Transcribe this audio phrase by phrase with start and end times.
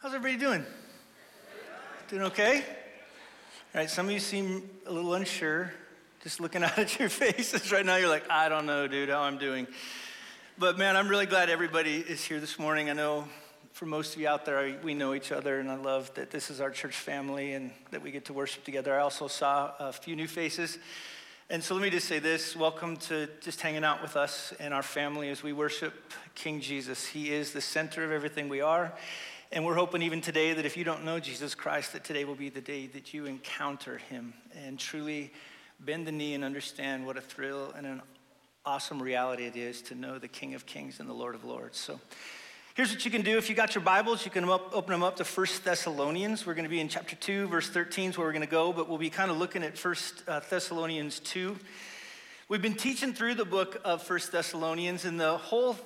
[0.00, 0.64] How's everybody doing?
[2.06, 2.58] Doing okay?
[2.58, 5.72] All right, some of you seem a little unsure,
[6.22, 7.96] just looking out at your faces right now.
[7.96, 9.66] You're like, I don't know, dude, how I'm doing.
[10.56, 12.88] But man, I'm really glad everybody is here this morning.
[12.88, 13.24] I know
[13.72, 16.48] for most of you out there, we know each other, and I love that this
[16.48, 18.94] is our church family and that we get to worship together.
[18.94, 20.78] I also saw a few new faces.
[21.50, 24.72] And so let me just say this welcome to just hanging out with us and
[24.72, 25.92] our family as we worship
[26.36, 27.04] King Jesus.
[27.04, 28.92] He is the center of everything we are.
[29.50, 32.34] And we're hoping even today that if you don't know Jesus Christ, that today will
[32.34, 35.32] be the day that you encounter him and truly
[35.80, 38.02] bend the knee and understand what a thrill and an
[38.66, 41.78] awesome reality it is to know the King of Kings and the Lord of Lords.
[41.78, 41.98] So
[42.74, 43.38] here's what you can do.
[43.38, 46.44] If you got your Bibles, you can open them up to 1 Thessalonians.
[46.44, 48.74] We're going to be in chapter 2, verse 13 is where we're going to go,
[48.74, 49.94] but we'll be kind of looking at 1
[50.26, 51.56] uh, Thessalonians 2.
[52.50, 55.78] We've been teaching through the book of 1 Thessalonians, and the whole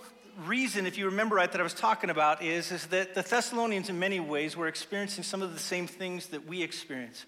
[0.47, 3.89] reason, if you remember right, that I was talking about is, is that the Thessalonians,
[3.89, 7.27] in many ways, were experiencing some of the same things that we experience.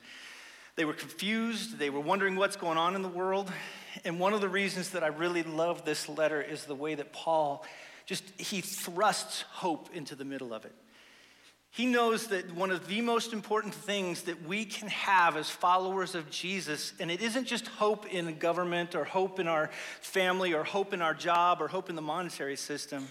[0.77, 3.53] They were confused, they were wondering what's going on in the world.
[4.05, 7.13] And one of the reasons that I really love this letter is the way that
[7.13, 7.65] Paul
[8.07, 10.75] just he thrusts hope into the middle of it.
[11.75, 16.15] He knows that one of the most important things that we can have as followers
[16.15, 20.63] of Jesus, and it isn't just hope in government or hope in our family or
[20.63, 23.09] hope in our job or hope in the monetary system.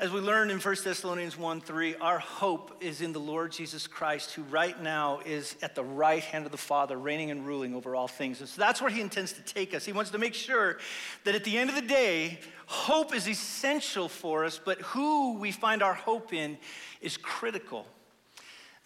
[0.00, 3.86] As we learn in 1 Thessalonians 1 3, our hope is in the Lord Jesus
[3.86, 7.74] Christ, who right now is at the right hand of the Father, reigning and ruling
[7.74, 8.40] over all things.
[8.40, 9.84] And so that's where he intends to take us.
[9.84, 10.78] He wants to make sure
[11.24, 15.52] that at the end of the day, hope is essential for us, but who we
[15.52, 16.56] find our hope in
[17.02, 17.86] is critical.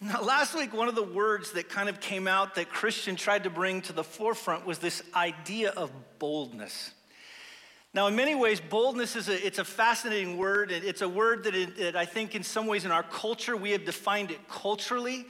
[0.01, 3.45] Now, last week, one of the words that kind of came out that Christian tried
[3.45, 6.91] to bring to the forefront was this idea of boldness.
[7.95, 10.69] Now, in many ways, boldness is a, it's a fascinating word.
[10.69, 13.71] It's a word that, it, that I think in some ways in our culture, we
[13.71, 15.25] have defined it culturally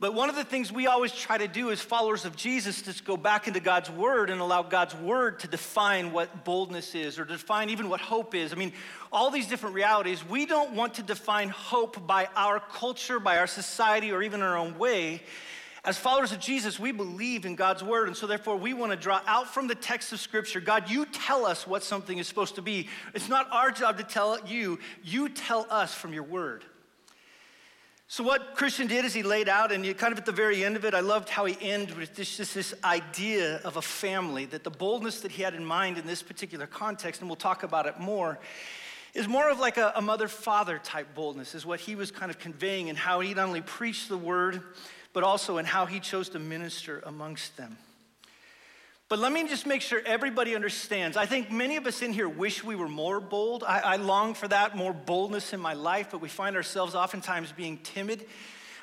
[0.00, 3.02] but one of the things we always try to do as followers of Jesus is
[3.02, 7.26] go back into God's word and allow God's word to define what boldness is or
[7.26, 8.54] define even what hope is.
[8.54, 8.72] I mean,
[9.12, 13.46] all these different realities, we don't want to define hope by our culture, by our
[13.46, 15.22] society, or even our own way.
[15.82, 18.96] As followers of Jesus, we believe in God's word, and so therefore we want to
[18.96, 22.56] draw out from the text of Scripture God, you tell us what something is supposed
[22.56, 22.88] to be.
[23.14, 26.64] It's not our job to tell you, you tell us from your word.
[28.08, 30.76] So, what Christian did is he laid out, and kind of at the very end
[30.76, 34.46] of it, I loved how he ended with this, just this idea of a family,
[34.46, 37.62] that the boldness that he had in mind in this particular context, and we'll talk
[37.62, 38.40] about it more,
[39.14, 42.30] is more of like a, a mother father type boldness, is what he was kind
[42.30, 44.60] of conveying, and how he not only preached the word,
[45.12, 47.76] but also in how he chose to minister amongst them.
[49.08, 51.16] But let me just make sure everybody understands.
[51.16, 53.64] I think many of us in here wish we were more bold.
[53.64, 57.50] I, I, long for that, more boldness in my life, but we find ourselves oftentimes
[57.50, 58.24] being timid.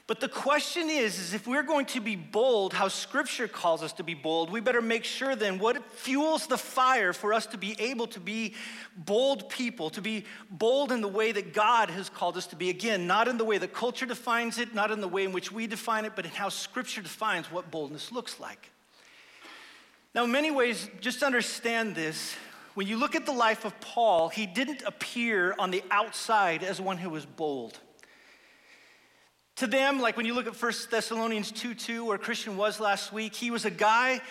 [0.07, 3.91] But the question is, is if we're going to be bold, how scripture calls us
[3.93, 7.57] to be bold, we better make sure then what fuels the fire for us to
[7.57, 8.53] be able to be
[8.95, 12.69] bold people, to be bold in the way that God has called us to be.
[12.69, 15.51] Again, not in the way the culture defines it, not in the way in which
[15.51, 18.71] we define it, but in how scripture defines what boldness looks like.
[20.15, 22.33] Now, in many ways, just understand this.
[22.75, 26.79] When you look at the life of Paul, he didn't appear on the outside as
[26.79, 27.77] one who was bold.
[29.57, 33.11] To them, like when you look at 1 Thessalonians 2 2, where Christian was last
[33.11, 34.21] week, he was a guy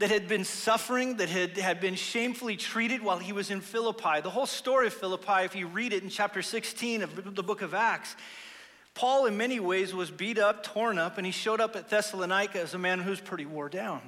[0.00, 4.20] that had been suffering, that had, had been shamefully treated while he was in Philippi.
[4.20, 7.62] The whole story of Philippi, if you read it in chapter 16 of the book
[7.62, 8.16] of Acts,
[8.94, 12.60] Paul, in many ways, was beat up, torn up, and he showed up at Thessalonica
[12.60, 14.00] as a man who's pretty wore down.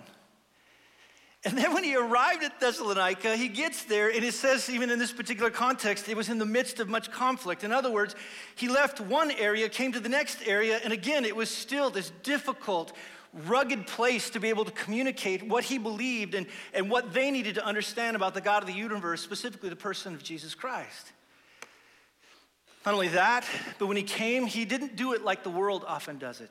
[1.46, 4.98] And then when he arrived at Thessalonica, he gets there, and it says, even in
[4.98, 7.64] this particular context, it was in the midst of much conflict.
[7.64, 8.14] In other words,
[8.56, 12.10] he left one area, came to the next area, and again, it was still this
[12.22, 12.94] difficult,
[13.46, 17.56] rugged place to be able to communicate what he believed and, and what they needed
[17.56, 21.12] to understand about the God of the universe, specifically the person of Jesus Christ.
[22.86, 23.46] Not only that,
[23.78, 26.50] but when he came, he didn't do it like the world often does it.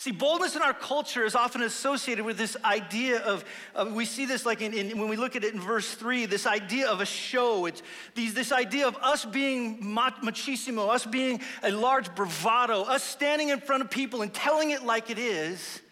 [0.00, 3.44] See, boldness in our culture is often associated with this idea of,
[3.74, 6.24] of we see this like in, in, when we look at it in verse three,
[6.24, 7.66] this idea of a show.
[7.66, 7.82] It's
[8.14, 13.60] these, this idea of us being machismo, us being a large bravado, us standing in
[13.60, 15.82] front of people and telling it like it is.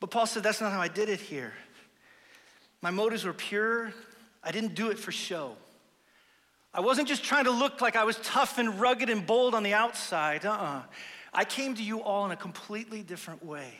[0.00, 1.52] But Paul said, that's not how I did it here.
[2.82, 3.92] My motives were pure.
[4.42, 5.54] I didn't do it for show.
[6.74, 9.62] I wasn't just trying to look like I was tough and rugged and bold on
[9.62, 10.44] the outside.
[10.44, 10.64] Uh uh-uh.
[10.64, 10.82] uh
[11.32, 13.72] I came to you all in a completely different way.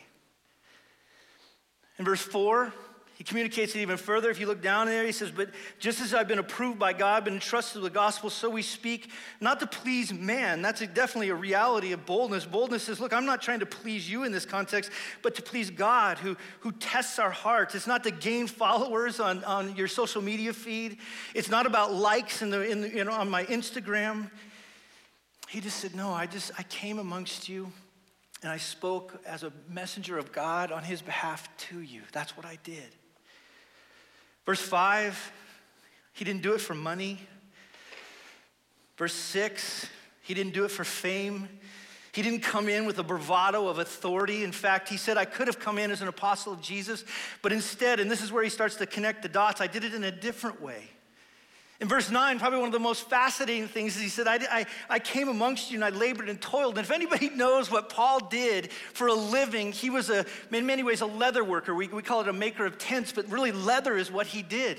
[1.99, 2.73] In verse 4,
[3.17, 4.31] He communicates it even further.
[4.31, 7.25] If you look down there, he says, But just as I've been approved by God,
[7.25, 10.61] been entrusted with the gospel, so we speak, not to please man.
[10.61, 12.45] That's a, definitely a reality of boldness.
[12.45, 14.89] Boldness says, Look, I'm not trying to please you in this context,
[15.21, 17.75] but to please God who, who tests our hearts.
[17.75, 20.97] It's not to gain followers on, on your social media feed,
[21.35, 24.31] it's not about likes in the, in the, you know, on my Instagram.
[25.51, 27.69] He just said, No, I just, I came amongst you
[28.41, 32.03] and I spoke as a messenger of God on his behalf to you.
[32.13, 32.95] That's what I did.
[34.45, 35.33] Verse 5,
[36.13, 37.19] he didn't do it for money.
[38.95, 39.89] Verse 6,
[40.21, 41.49] he didn't do it for fame.
[42.13, 44.45] He didn't come in with a bravado of authority.
[44.45, 47.03] In fact, he said, I could have come in as an apostle of Jesus,
[47.41, 49.93] but instead, and this is where he starts to connect the dots, I did it
[49.93, 50.91] in a different way.
[51.81, 54.65] In verse 9, probably one of the most fascinating things is he said, I, I,
[54.87, 56.77] I, came amongst you and I labored and toiled.
[56.77, 60.83] And if anybody knows what Paul did for a living, he was a, in many
[60.83, 61.73] ways a leather worker.
[61.73, 64.77] We, we call it a maker of tents, but really leather is what he did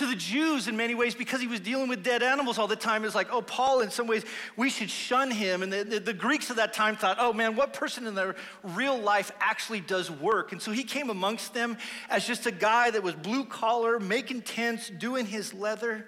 [0.00, 2.74] to the Jews in many ways because he was dealing with dead animals all the
[2.74, 3.04] time.
[3.04, 4.24] It's like, oh, Paul, in some ways,
[4.56, 5.62] we should shun him.
[5.62, 8.34] And the, the, the, Greeks of that time thought, oh man, what person in their
[8.62, 10.52] real life actually does work?
[10.52, 11.76] And so he came amongst them
[12.08, 16.06] as just a guy that was blue collar, making tents, doing his leather.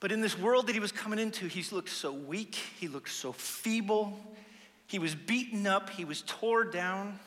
[0.00, 3.10] But in this world that he was coming into, he looked so weak, he looked
[3.10, 4.18] so feeble,
[4.88, 7.20] he was beaten up, he was tore down.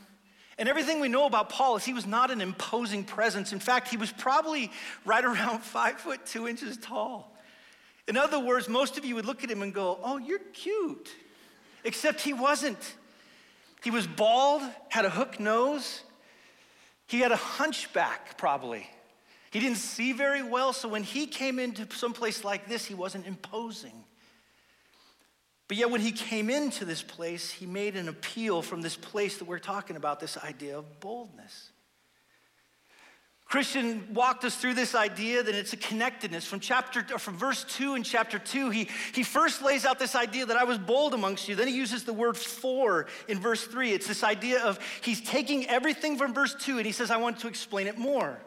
[0.57, 3.53] And everything we know about Paul is he was not an imposing presence.
[3.53, 4.71] In fact, he was probably
[5.05, 7.35] right around five foot two inches tall.
[8.07, 11.09] In other words, most of you would look at him and go, Oh, you're cute.
[11.83, 12.95] Except he wasn't.
[13.83, 16.01] He was bald, had a hook nose,
[17.07, 18.89] he had a hunchback, probably.
[19.51, 22.95] He didn't see very well, so when he came into some place like this, he
[22.95, 24.03] wasn't imposing.
[25.67, 29.37] But yet, when he came into this place, he made an appeal from this place
[29.37, 31.71] that we're talking about this idea of boldness.
[33.45, 36.45] Christian walked us through this idea that it's a connectedness.
[36.45, 40.45] From chapter from verse 2 in chapter 2, he, he first lays out this idea
[40.47, 41.53] that I was bold amongst you.
[41.53, 43.91] Then he uses the word for in verse 3.
[43.91, 47.39] It's this idea of he's taking everything from verse 2 and he says, I want
[47.41, 48.39] to explain it more.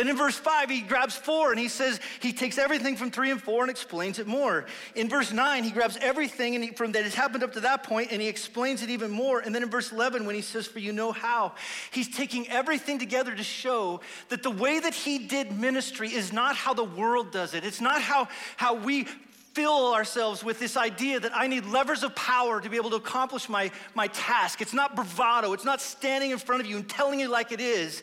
[0.00, 3.32] Then in verse 5, he grabs 4 and he says, he takes everything from 3
[3.32, 4.64] and 4 and explains it more.
[4.94, 7.82] In verse 9, he grabs everything and he, from that has happened up to that
[7.82, 9.40] point and he explains it even more.
[9.40, 11.52] And then in verse 11, when he says, For you know how,
[11.90, 14.00] he's taking everything together to show
[14.30, 17.66] that the way that he did ministry is not how the world does it.
[17.66, 18.26] It's not how,
[18.56, 19.04] how we
[19.52, 22.96] fill ourselves with this idea that I need levers of power to be able to
[22.96, 24.62] accomplish my, my task.
[24.62, 27.60] It's not bravado, it's not standing in front of you and telling you like it
[27.60, 28.02] is.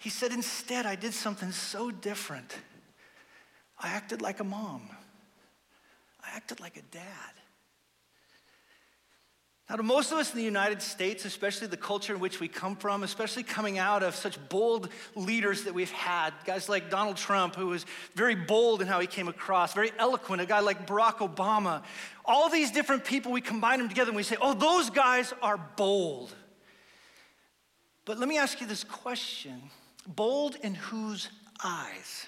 [0.00, 2.56] He said, Instead, I did something so different.
[3.78, 4.88] I acted like a mom,
[6.24, 7.04] I acted like a dad.
[9.68, 12.48] Now, to most of us in the United States, especially the culture in which we
[12.48, 17.16] come from, especially coming out of such bold leaders that we've had, guys like Donald
[17.16, 17.86] Trump, who was
[18.16, 21.84] very bold in how he came across, very eloquent, a guy like Barack Obama,
[22.24, 25.58] all these different people, we combine them together and we say, oh, those guys are
[25.76, 26.34] bold.
[28.06, 29.62] But let me ask you this question
[30.16, 31.28] Bold in whose
[31.62, 32.26] eyes?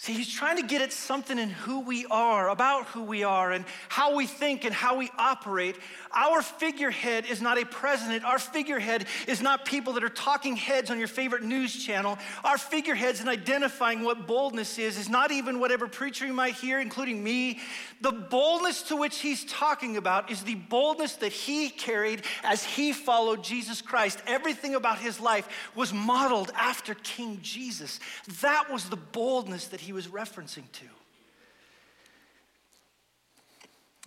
[0.00, 3.50] See, he's trying to get at something in who we are, about who we are,
[3.50, 5.74] and how we think and how we operate.
[6.14, 8.24] Our figurehead is not a president.
[8.24, 12.16] Our figurehead is not people that are talking heads on your favorite news channel.
[12.44, 16.78] Our figureheads in identifying what boldness is is not even whatever preacher you might hear,
[16.78, 17.58] including me.
[18.00, 22.92] The boldness to which he's talking about is the boldness that he carried as he
[22.92, 24.22] followed Jesus Christ.
[24.28, 27.98] Everything about his life was modeled after King Jesus.
[28.42, 30.84] That was the boldness that he he was referencing to.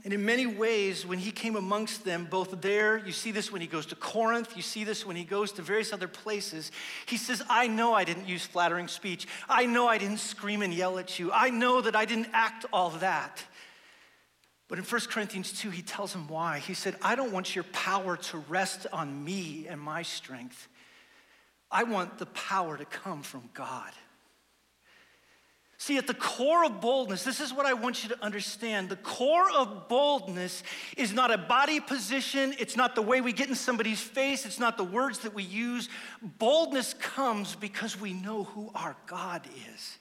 [0.03, 3.61] And in many ways, when he came amongst them, both there, you see this when
[3.61, 6.71] he goes to Corinth, you see this when he goes to various other places,
[7.07, 9.25] he says, I know I didn't use flattering speech.
[9.50, 11.31] I know I didn't scream and yell at you.
[11.31, 13.43] I know that I didn't act all that.
[14.67, 16.59] But in 1 Corinthians 2, he tells him why.
[16.59, 20.67] He said, I don't want your power to rest on me and my strength.
[21.71, 23.91] I want the power to come from God.
[25.81, 28.88] See, at the core of boldness, this is what I want you to understand.
[28.88, 30.61] The core of boldness
[30.95, 34.59] is not a body position, it's not the way we get in somebody's face, it's
[34.59, 35.89] not the words that we use.
[36.38, 39.41] Boldness comes because we know who our God
[39.73, 39.97] is.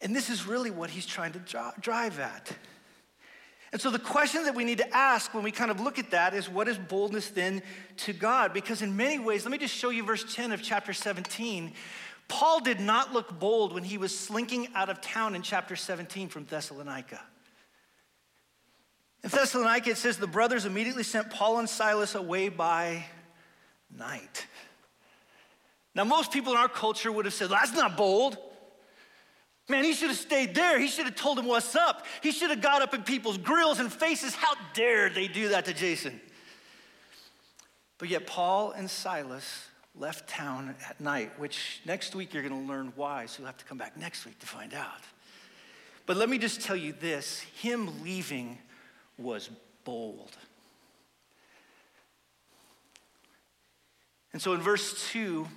[0.00, 2.52] And this is really what he's trying to drive at.
[3.72, 6.12] And so, the question that we need to ask when we kind of look at
[6.12, 7.62] that is what is boldness then
[7.96, 8.54] to God?
[8.54, 11.72] Because, in many ways, let me just show you verse 10 of chapter 17.
[12.28, 16.28] Paul did not look bold when he was slinking out of town in chapter 17
[16.28, 17.20] from Thessalonica.
[19.22, 23.04] In Thessalonica, it says the brothers immediately sent Paul and Silas away by
[23.96, 24.46] night.
[25.94, 28.36] Now, most people in our culture would have said, That's not bold.
[29.68, 30.78] Man, he should have stayed there.
[30.78, 32.06] He should have told him what's up.
[32.22, 34.34] He should have got up in people's grills and faces.
[34.34, 36.20] How dare they do that to Jason?
[37.98, 39.66] But yet, Paul and Silas
[39.98, 43.56] left town at night, which next week you're going to learn why, so you'll have
[43.56, 45.00] to come back next week to find out.
[46.04, 48.58] But let me just tell you this him leaving
[49.18, 49.50] was
[49.84, 50.36] bold.
[54.32, 55.48] And so in verse 2,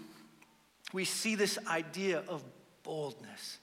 [0.93, 2.43] we see this idea of
[2.83, 3.59] boldness.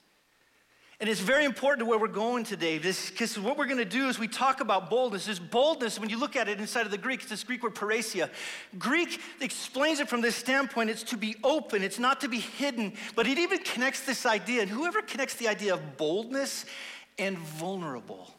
[0.99, 4.09] And it's very important to where we're going today, because what we're going to do
[4.09, 5.27] is we talk about boldness.
[5.27, 7.75] This boldness, when you look at it inside of the Greek, it's this Greek word
[7.75, 8.31] parrhesia.
[8.79, 12.95] Greek explains it from this standpoint it's to be open, it's not to be hidden,
[13.15, 14.63] but it even connects this idea.
[14.63, 16.65] And whoever connects the idea of boldness
[17.19, 18.31] and vulnerable,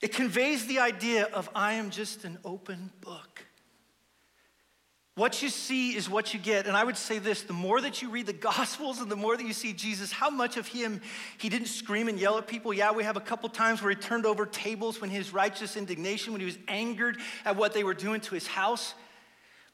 [0.00, 3.44] it conveys the idea of I am just an open book.
[5.14, 6.66] What you see is what you get.
[6.66, 9.36] And I would say this the more that you read the Gospels and the more
[9.36, 11.00] that you see Jesus, how much of him
[11.38, 12.72] he didn't scream and yell at people.
[12.72, 16.32] Yeah, we have a couple times where he turned over tables when his righteous indignation,
[16.32, 18.94] when he was angered at what they were doing to his house.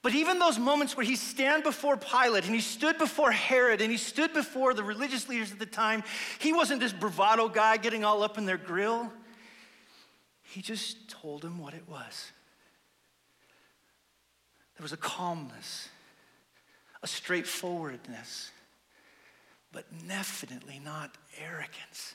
[0.03, 3.91] But even those moments where he stand before Pilate and he stood before Herod and
[3.91, 6.05] he stood before the religious leaders at the time,
[6.39, 9.13] he wasn't this bravado guy getting all up in their grill.
[10.43, 12.33] He just told them what it was.
[14.79, 15.89] There was a calmness,
[17.03, 18.53] a straightforwardness,
[19.73, 22.15] but definitely not arrogance.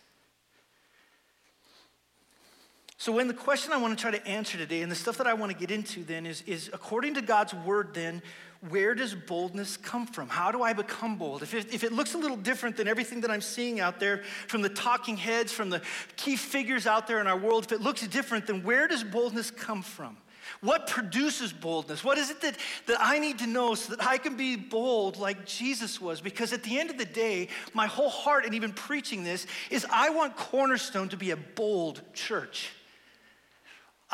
[2.98, 5.28] So, when the question I want to try to answer today, and the stuff that
[5.28, 8.22] I want to get into then, is, is according to God's word, then,
[8.70, 10.30] where does boldness come from?
[10.30, 11.44] How do I become bold?
[11.44, 14.24] If it, if it looks a little different than everything that I'm seeing out there
[14.48, 15.82] from the talking heads, from the
[16.16, 19.52] key figures out there in our world, if it looks different, then where does boldness
[19.52, 20.16] come from?
[20.62, 22.04] What produces boldness?
[22.04, 22.58] What is it that,
[22.88, 26.22] that I need to know so that I can be bold like Jesus was?
[26.22, 29.86] Because at the end of the day, my whole heart, and even preaching this, is
[29.92, 32.72] I want Cornerstone to be a bold church.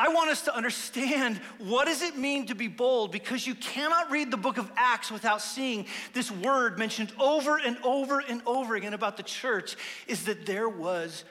[0.00, 4.10] I want us to understand what does it mean to be bold because you cannot
[4.10, 8.76] read the book of Acts without seeing this word mentioned over and over and over
[8.76, 9.76] again about the church
[10.08, 11.24] is that there was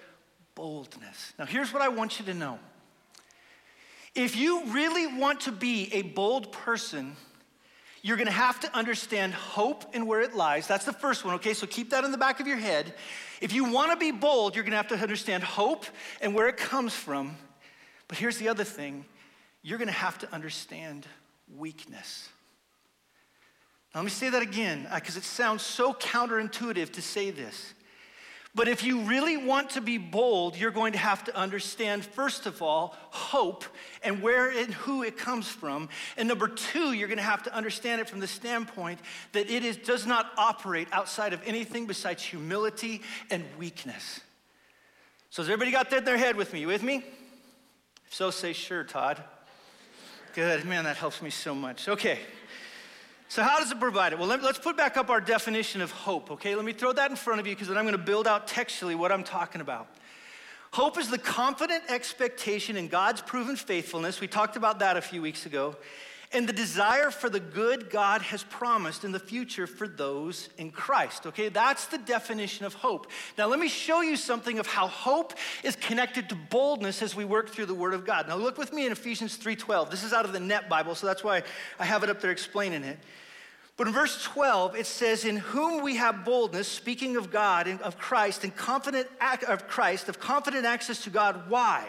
[0.54, 1.34] boldness.
[1.40, 2.60] Now here's what I want you to know.
[4.16, 7.16] If you really want to be a bold person,
[8.02, 10.68] you're to have to understand hope and where it lies.
[10.68, 11.54] That's the first one, okay?
[11.54, 12.94] So keep that in the back of your head.
[13.42, 15.86] If you want to be bold, you're to have to understand hope
[16.22, 17.36] and where it comes from.
[18.08, 19.06] But here's the other thing
[19.62, 21.06] you're to have to understand
[21.58, 22.30] weakness.
[23.94, 27.74] Now, let me say that again uh, because it sounds so counterintuitive to say this.
[28.56, 32.48] But if you really want to be bold, you're going to have to understand, first
[32.48, 33.64] of all, hope
[34.04, 35.88] and where and who it comes from.
[36.18, 39.00] And number two, you're going to have to understand it from the standpoint
[39.34, 44.20] that it is, does not operate outside of anything besides humility and weakness.
[45.30, 46.62] So, has everybody got that in their head with me?
[46.62, 47.04] You with me?
[48.08, 49.24] If so, say sure, Todd.
[50.34, 50.66] Good.
[50.66, 51.88] Man, that helps me so much.
[51.88, 52.18] Okay.
[53.30, 54.18] So, how does it provide it?
[54.18, 56.56] Well, let, us put back up our definition of hope, okay?
[56.56, 58.48] Let me throw that in front of you because then I'm going to build out
[58.48, 59.88] textually what I'm talking about.
[60.72, 64.20] Hope is the confident expectation in God's proven faithfulness.
[64.20, 65.76] We talked about that a few weeks ago
[66.32, 70.70] and the desire for the good God has promised in the future for those in
[70.70, 71.26] Christ.
[71.26, 73.08] Okay, that's the definition of hope.
[73.38, 75.34] Now, let me show you something of how hope
[75.64, 78.28] is connected to boldness as we work through the Word of God.
[78.28, 79.90] Now, look with me in Ephesians 3:12.
[79.90, 81.42] This is out of the Net Bible, so that's why
[81.80, 83.00] I have it up there explaining it.
[83.76, 87.82] But in verse 12, it says, In whom we have boldness, speaking of God and
[87.82, 89.08] of Christ, and confident
[89.48, 91.50] of Christ, of confident access to God.
[91.50, 91.88] Why?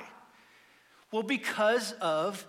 [1.11, 2.47] Well, because of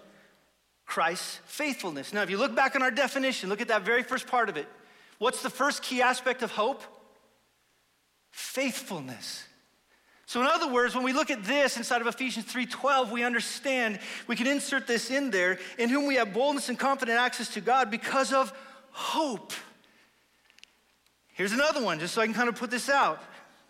[0.91, 2.11] Christ's faithfulness.
[2.11, 4.57] Now, if you look back on our definition, look at that very first part of
[4.57, 4.67] it.
[5.19, 6.83] What's the first key aspect of hope?
[8.31, 9.45] Faithfulness.
[10.25, 13.99] So in other words, when we look at this inside of Ephesians 3:12, we understand
[14.27, 17.61] we can insert this in there in whom we have boldness and confident access to
[17.61, 18.51] God because of
[18.91, 19.53] hope.
[21.31, 23.23] Here's another one just so I can kind of put this out.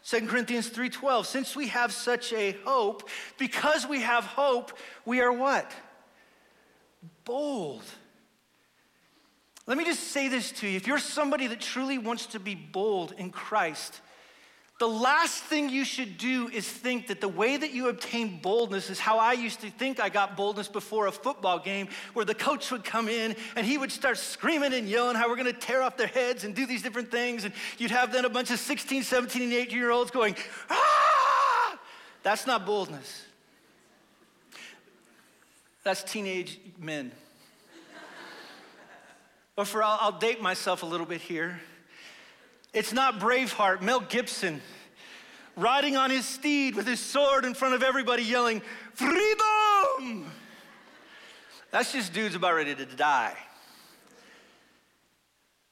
[0.03, 4.75] 2 Corinthians 3:12, since we have such a hope, because we have hope,
[5.05, 5.71] we are what?
[7.25, 7.83] Bold.
[9.67, 10.75] Let me just say this to you.
[10.75, 14.01] If you're somebody that truly wants to be bold in Christ,
[14.79, 18.89] the last thing you should do is think that the way that you obtain boldness
[18.89, 22.33] is how I used to think I got boldness before a football game, where the
[22.33, 25.83] coach would come in and he would start screaming and yelling how we're gonna tear
[25.83, 27.43] off their heads and do these different things.
[27.43, 30.35] And you'd have then a bunch of 16, 17, and 18 year olds going,
[30.71, 31.79] ah!
[32.23, 33.25] That's not boldness.
[35.83, 37.11] That's teenage men.
[39.55, 41.59] but for I'll, I'll date myself a little bit here.
[42.73, 44.61] It's not Braveheart, Mel Gibson
[45.55, 48.61] riding on his steed with his sword in front of everybody yelling,
[48.93, 50.25] Freedom!
[51.71, 53.35] That's just dudes about ready to die.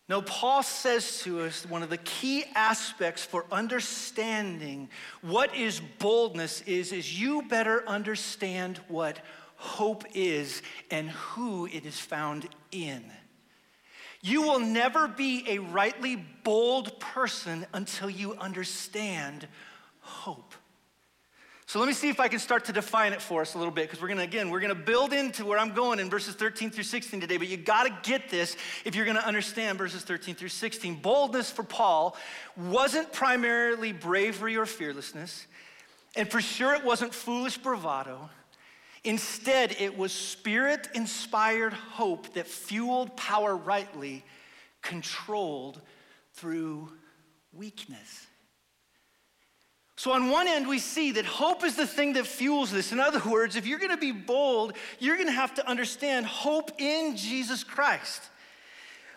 [0.07, 4.89] No, Paul says to us one of the key aspects for understanding
[5.21, 9.19] what is boldness is, is you better understand what
[9.59, 13.03] hope is and who it is found in.
[14.21, 19.47] You will never be a rightly bold person until you understand
[19.99, 20.53] hope.
[21.65, 23.71] So let me see if I can start to define it for us a little
[23.71, 26.71] bit, because we're gonna, again, we're gonna build into where I'm going in verses 13
[26.71, 30.49] through 16 today, but you gotta get this if you're gonna understand verses 13 through
[30.49, 30.95] 16.
[30.95, 32.17] Boldness for Paul
[32.57, 35.45] wasn't primarily bravery or fearlessness,
[36.15, 38.29] and for sure it wasn't foolish bravado.
[39.09, 44.23] Instead, it was spirit inspired hope that fueled power rightly,
[44.83, 45.81] controlled
[46.35, 46.91] through
[47.51, 48.27] weakness.
[49.95, 52.91] So, on one end, we see that hope is the thing that fuels this.
[52.91, 57.17] In other words, if you're gonna be bold, you're gonna have to understand hope in
[57.17, 58.21] Jesus Christ.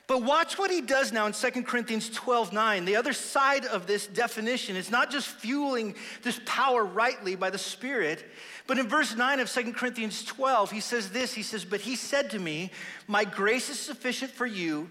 [0.06, 2.84] But watch what he does now in 2 Corinthians 12 9.
[2.84, 7.58] The other side of this definition is not just fueling this power rightly by the
[7.58, 8.24] Spirit,
[8.66, 11.96] but in verse 9 of 2 Corinthians 12, he says this He says, But he
[11.96, 12.70] said to me,
[13.06, 14.90] My grace is sufficient for you,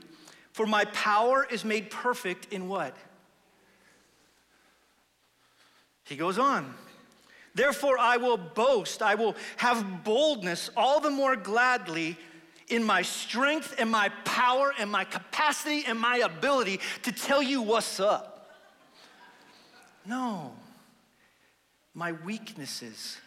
[0.54, 2.96] for my power is made perfect in what?
[6.06, 6.74] He goes on.
[7.54, 12.18] Therefore, I will boast, I will have boldness all the more gladly
[12.72, 17.62] in my strength and my power and my capacity and my ability to tell you
[17.62, 18.50] what's up.
[20.06, 20.54] No,
[21.94, 23.18] my weaknesses,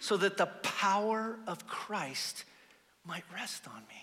[0.00, 2.44] so that the power of Christ
[3.04, 4.02] might rest on me.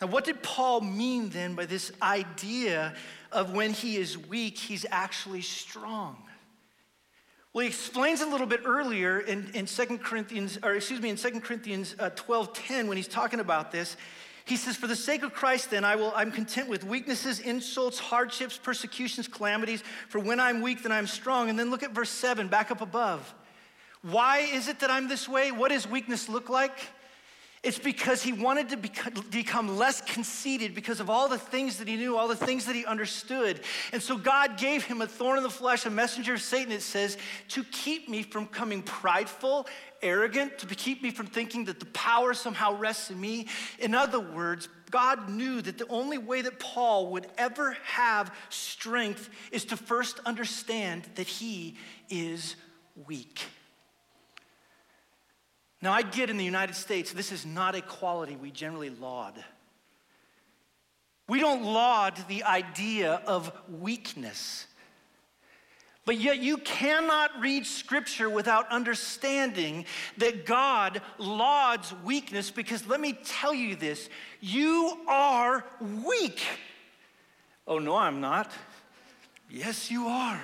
[0.00, 2.94] Now, what did Paul mean then by this idea
[3.30, 6.16] of when he is weak, he's actually strong?
[7.52, 11.16] Well, he explains a little bit earlier in, in 2 Corinthians, or excuse me, in
[11.16, 13.96] 2 Corinthians uh, 12 10, when he's talking about this.
[14.46, 17.98] He says, For the sake of Christ, then, I will, I'm content with weaknesses, insults,
[17.98, 19.82] hardships, persecutions, calamities.
[20.08, 21.50] For when I'm weak, then I'm strong.
[21.50, 23.34] And then look at verse 7, back up above.
[24.02, 25.52] Why is it that I'm this way?
[25.52, 26.88] What does weakness look like?
[27.62, 28.76] It's because he wanted to
[29.30, 32.74] become less conceited because of all the things that he knew, all the things that
[32.74, 33.60] he understood.
[33.92, 36.82] And so God gave him a thorn in the flesh, a messenger of Satan, it
[36.82, 37.16] says,
[37.50, 39.68] to keep me from coming prideful,
[40.02, 43.46] arrogant, to keep me from thinking that the power somehow rests in me.
[43.78, 49.30] In other words, God knew that the only way that Paul would ever have strength
[49.52, 51.76] is to first understand that he
[52.10, 52.56] is
[53.06, 53.44] weak.
[55.82, 59.34] Now, I get in the United States, this is not a quality we generally laud.
[61.28, 64.66] We don't laud the idea of weakness.
[66.04, 69.84] But yet, you cannot read scripture without understanding
[70.18, 74.08] that God lauds weakness because let me tell you this
[74.40, 75.64] you are
[76.04, 76.42] weak.
[77.66, 78.52] Oh, no, I'm not.
[79.48, 80.40] Yes, you are.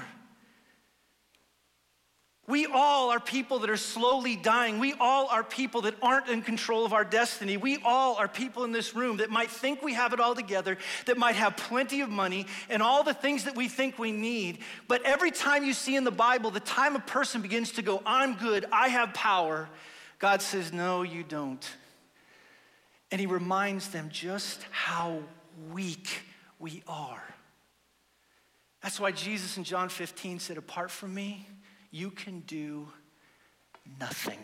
[2.48, 4.78] We all are people that are slowly dying.
[4.78, 7.58] We all are people that aren't in control of our destiny.
[7.58, 10.78] We all are people in this room that might think we have it all together,
[11.04, 14.60] that might have plenty of money and all the things that we think we need.
[14.88, 18.02] But every time you see in the Bible, the time a person begins to go,
[18.06, 19.68] I'm good, I have power,
[20.18, 21.64] God says, No, you don't.
[23.10, 25.18] And He reminds them just how
[25.70, 26.22] weak
[26.58, 27.22] we are.
[28.82, 31.46] That's why Jesus in John 15 said, Apart from me,
[31.98, 32.86] you can do
[33.98, 34.38] nothing.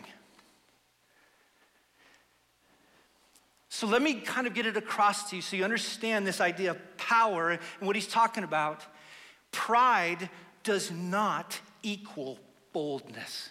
[3.69, 6.71] So let me kind of get it across to you so you understand this idea
[6.71, 8.85] of power and what he's talking about.
[9.51, 10.29] Pride
[10.63, 12.39] does not equal
[12.73, 13.49] boldness.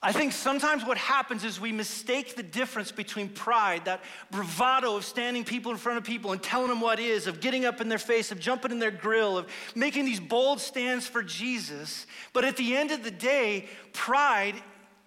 [0.00, 5.04] I think sometimes what happens is we mistake the difference between pride, that bravado of
[5.04, 7.88] standing people in front of people and telling them what is, of getting up in
[7.88, 12.06] their face, of jumping in their grill, of making these bold stands for Jesus.
[12.32, 14.54] But at the end of the day, pride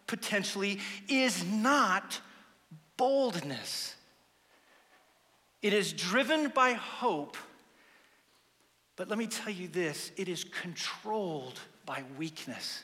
[0.08, 2.20] potentially is not
[2.98, 3.96] boldness.
[5.62, 7.38] It is driven by hope.
[8.98, 12.84] But let me tell you this it is controlled by weakness.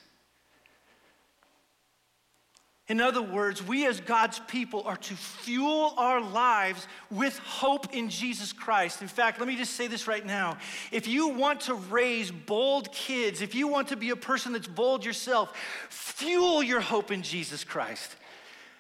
[2.88, 8.10] In other words, we as God's people are to fuel our lives with hope in
[8.10, 9.02] Jesus Christ.
[9.02, 10.58] In fact, let me just say this right now.
[10.92, 14.68] If you want to raise bold kids, if you want to be a person that's
[14.68, 15.54] bold yourself,
[15.90, 18.16] fuel your hope in Jesus Christ.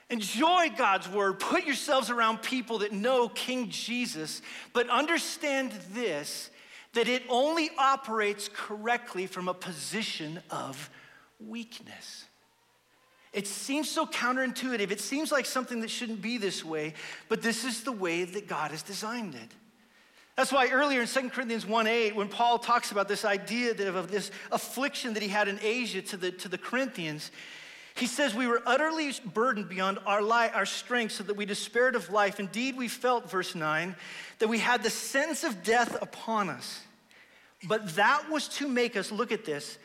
[0.09, 1.41] Enjoy God's word.
[1.41, 4.41] Put yourselves around people that know King Jesus,
[4.71, 6.49] but understand this
[6.93, 10.89] that it only operates correctly from a position of
[11.39, 12.26] weakness.
[13.37, 14.89] It seems so counterintuitive.
[14.89, 16.95] It seems like something that shouldn't be this way,
[17.29, 19.51] but this is the way that God has designed it.
[20.35, 24.09] That's why earlier in 2 Corinthians 1 8, when Paul talks about this idea of
[24.09, 27.29] this affliction that he had in Asia to the, to the Corinthians,
[27.93, 31.95] he says, We were utterly burdened beyond our, life, our strength, so that we despaired
[31.95, 32.39] of life.
[32.39, 33.95] Indeed, we felt, verse 9,
[34.39, 36.81] that we had the sentence of death upon us.
[37.67, 39.77] But that was to make us, look at this,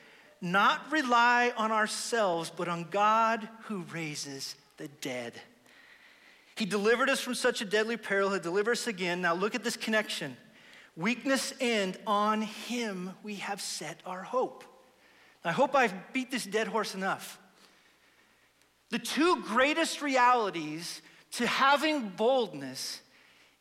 [0.43, 5.33] not rely on ourselves, but on God who raises the dead.
[6.57, 9.23] He delivered us from such a deadly peril, he'll deliver us again.
[9.23, 10.37] Now look at this connection.
[10.97, 14.65] Weakness and on him we have set our hope.
[15.45, 17.39] I hope I've beat this dead horse enough.
[18.91, 21.01] The two greatest realities
[21.33, 23.01] to having boldness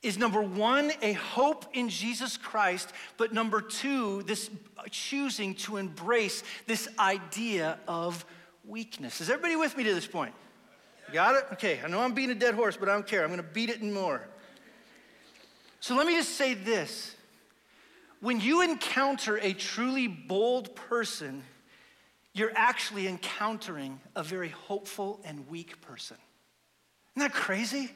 [0.01, 4.49] is number one, a hope in Jesus Christ, but number two, this
[4.89, 8.25] choosing to embrace this idea of
[8.65, 9.21] weakness.
[9.21, 10.33] Is everybody with me to this point?
[11.13, 11.45] Got it?
[11.53, 13.23] Okay, I know I'm beating a dead horse, but I don't care.
[13.23, 14.21] I'm gonna beat it and more.
[15.81, 17.15] So let me just say this.
[18.21, 21.43] When you encounter a truly bold person,
[22.33, 26.17] you're actually encountering a very hopeful and weak person.
[27.15, 27.91] Isn't that crazy?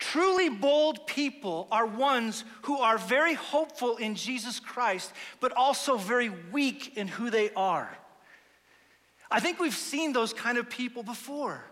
[0.00, 6.30] Truly bold people are ones who are very hopeful in Jesus Christ, but also very
[6.50, 7.96] weak in who they are.
[9.30, 11.62] I think we've seen those kind of people before.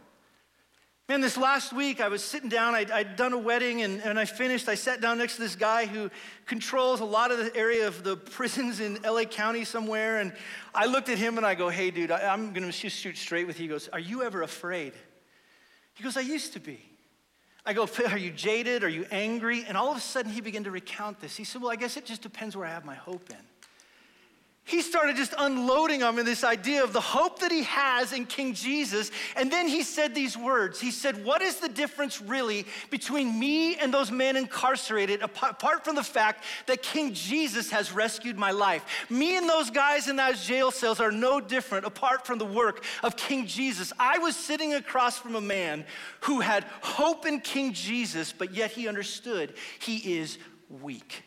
[1.08, 4.18] Man, this last week I was sitting down, I'd, I'd, done a wedding, and, and
[4.18, 4.68] I finished.
[4.68, 6.10] I sat down next to this guy who
[6.44, 10.20] controls a lot of the area of the prisons in LA County somewhere.
[10.20, 10.34] And
[10.74, 13.16] I looked at him and I go, Hey, dude, I, am going to just shoot
[13.16, 13.62] straight with you.
[13.62, 14.92] He goes, Are you ever afraid?
[15.94, 16.87] He goes, I used to be.
[17.68, 18.82] I go, Are you jaded?
[18.82, 19.66] Are you angry?
[19.68, 21.36] And all of a sudden he began to recount this.
[21.36, 23.36] He said, Well, I guess it just depends where I have my hope in
[24.68, 28.26] he started just unloading on me this idea of the hope that he has in
[28.26, 29.10] King Jesus.
[29.34, 30.78] And then he said these words.
[30.78, 35.94] He said, What is the difference really between me and those men incarcerated, apart from
[35.94, 39.06] the fact that King Jesus has rescued my life?
[39.08, 42.84] Me and those guys in those jail cells are no different apart from the work
[43.02, 43.90] of King Jesus.
[43.98, 45.86] I was sitting across from a man
[46.20, 50.36] who had hope in King Jesus, but yet he understood he is
[50.68, 51.22] weak.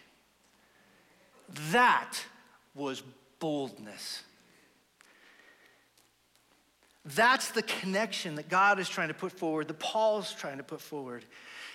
[1.71, 2.23] That
[2.75, 3.01] was
[3.41, 4.23] boldness.
[7.03, 10.81] That's the connection that God is trying to put forward, that Paul's trying to put
[10.81, 11.25] forward.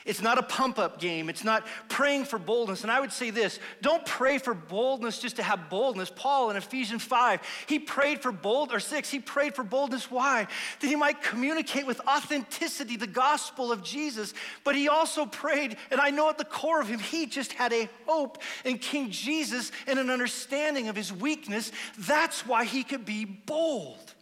[0.06, 1.28] It's not a pump up game.
[1.28, 2.82] It's not praying for boldness.
[2.84, 6.12] And I would say this don't pray for boldness just to have boldness.
[6.14, 10.08] Paul in Ephesians 5, he prayed for bold, or 6, he prayed for boldness.
[10.08, 10.46] Why?
[10.80, 14.32] That he might communicate with authenticity the gospel of Jesus.
[14.62, 17.72] But he also prayed, and I know at the core of him, he just had
[17.72, 21.72] a hope in King Jesus and an understanding of his weakness.
[21.98, 24.14] That's why he could be bold.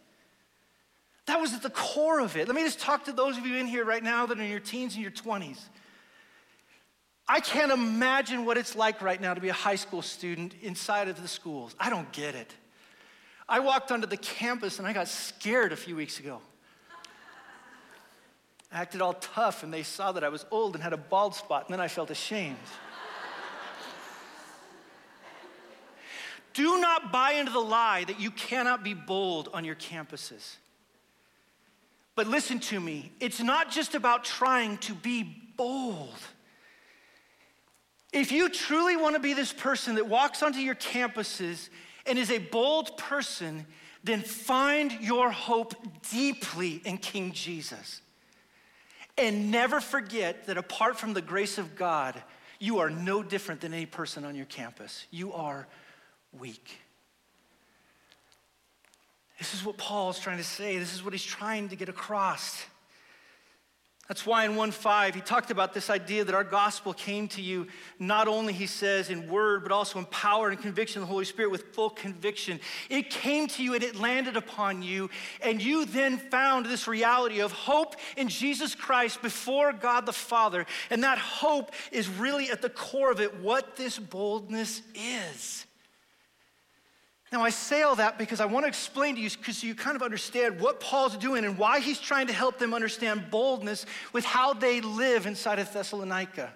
[1.25, 2.47] That was at the core of it.
[2.47, 4.49] Let me just talk to those of you in here right now that are in
[4.49, 5.59] your teens and your 20s.
[7.27, 11.07] I can't imagine what it's like right now to be a high school student inside
[11.07, 11.75] of the schools.
[11.79, 12.53] I don't get it.
[13.49, 16.41] I walked onto the campus and I got scared a few weeks ago.
[18.71, 21.33] I acted all tough and they saw that I was old and had a bald
[21.33, 22.57] spot, and then I felt ashamed.
[26.53, 30.55] Do not buy into the lie that you cannot be bold on your campuses.
[32.15, 36.17] But listen to me, it's not just about trying to be bold.
[38.13, 41.69] If you truly want to be this person that walks onto your campuses
[42.05, 43.65] and is a bold person,
[44.03, 45.73] then find your hope
[46.09, 48.01] deeply in King Jesus.
[49.17, 52.21] And never forget that apart from the grace of God,
[52.59, 55.07] you are no different than any person on your campus.
[55.11, 55.67] You are
[56.31, 56.79] weak.
[59.37, 60.77] This is what Paul is trying to say.
[60.77, 62.65] This is what he's trying to get across.
[64.07, 67.65] That's why in 1:5 he talked about this idea that our gospel came to you
[67.97, 71.25] not only he says in word but also in power and conviction of the Holy
[71.25, 72.59] Spirit with full conviction.
[72.89, 75.09] It came to you and it landed upon you
[75.41, 80.67] and you then found this reality of hope in Jesus Christ before God the Father
[80.91, 85.64] and that hope is really at the core of it what this boldness is.
[87.31, 89.95] Now, I say all that because I want to explain to you because you kind
[89.95, 94.23] of understand what Paul's doing and why he's trying to help them understand boldness with
[94.23, 96.53] how they live inside of Thessalonica.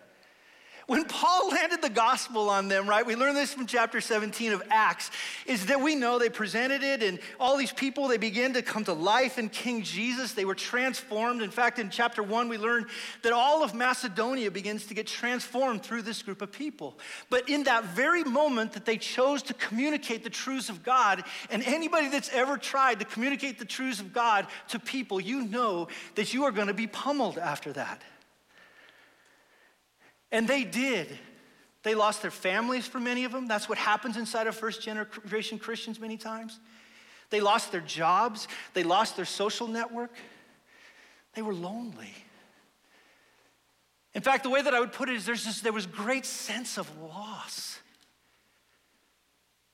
[0.89, 4.63] When Paul landed the gospel on them, right, we learn this from chapter 17 of
[4.71, 5.11] Acts,
[5.45, 8.83] is that we know they presented it and all these people, they began to come
[8.85, 10.33] to life in King Jesus.
[10.33, 11.43] They were transformed.
[11.43, 12.87] In fact, in chapter one, we learn
[13.21, 16.97] that all of Macedonia begins to get transformed through this group of people.
[17.29, 21.61] But in that very moment that they chose to communicate the truths of God, and
[21.67, 26.33] anybody that's ever tried to communicate the truths of God to people, you know that
[26.33, 28.01] you are going to be pummeled after that.
[30.31, 31.17] And they did.
[31.83, 33.47] They lost their families for many of them.
[33.47, 36.59] That's what happens inside of first generation Christians many times.
[37.29, 40.11] They lost their jobs, they lost their social network.
[41.35, 42.13] They were lonely.
[44.13, 46.25] In fact, the way that I would put it is there's this, there was great
[46.25, 47.79] sense of loss.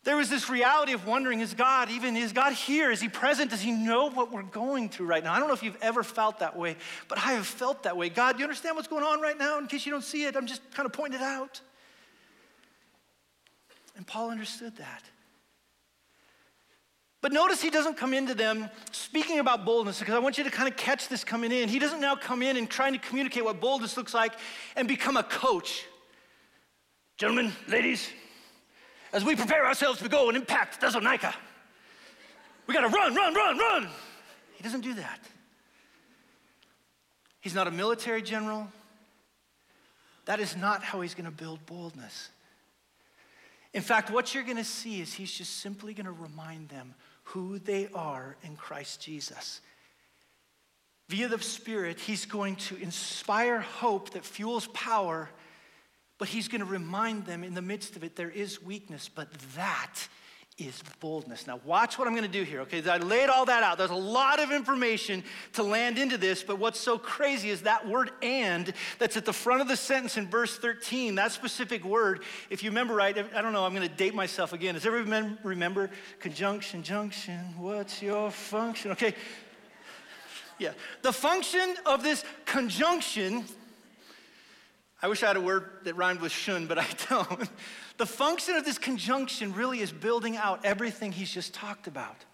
[0.06, 2.92] There was this reality of wondering, is God even, is God here?
[2.92, 3.50] Is he present?
[3.50, 5.34] Does he know what we're going through right now?
[5.34, 8.10] I don't know if you've ever felt that way, but I have felt that way.
[8.10, 9.58] God, do you understand what's going on right now?
[9.58, 11.60] In case you don't see it, I'm just kind of pointing it out.
[13.98, 15.02] And Paul understood that.
[17.22, 20.52] But notice he doesn't come into them speaking about boldness, because I want you to
[20.52, 21.68] kind of catch this coming in.
[21.68, 24.34] He doesn't now come in and trying to communicate what boldness looks like
[24.76, 25.88] and become a coach.
[27.18, 28.08] Gentlemen, ladies,
[29.16, 31.34] as we prepare ourselves to go and impact Thessalonica.
[32.68, 33.88] We got to run, run, run, run.
[34.56, 35.20] He doesn't do that.
[37.40, 38.68] He's not a military general.
[40.26, 42.30] That is not how he's to build boldness.
[43.74, 47.88] In fact, what you're to see is he's just simply to remind them who they
[47.94, 49.62] are in Christ Jesus.
[51.08, 55.30] Via the Spirit, he's going to inspire hope that fuels power
[56.18, 59.32] but he's going to remind them in the midst of it, there is weakness, but
[59.56, 60.08] that
[60.58, 61.48] is boldness.
[61.48, 62.82] Now, watch what I'm going to do here, okay?
[62.90, 63.78] I laid all that out.
[63.78, 65.22] There's a lot of information
[65.54, 69.34] to land into this, but what's so crazy is that word and that's at the
[69.34, 73.42] front of the sentence in verse 13, that specific word, if you remember right, I
[73.42, 74.76] don't know, I'm going to date myself again.
[74.76, 75.90] Does everyone remember
[76.22, 77.40] conjunction, junction?
[77.58, 78.92] What's your function?
[78.92, 79.14] Okay.
[80.58, 80.72] Yeah.
[81.02, 83.44] The function of this conjunction
[85.06, 87.48] I wish I had a word that rhymed with shun, but I don't.
[87.98, 92.26] The function of this conjunction really is building out everything he's just talked about.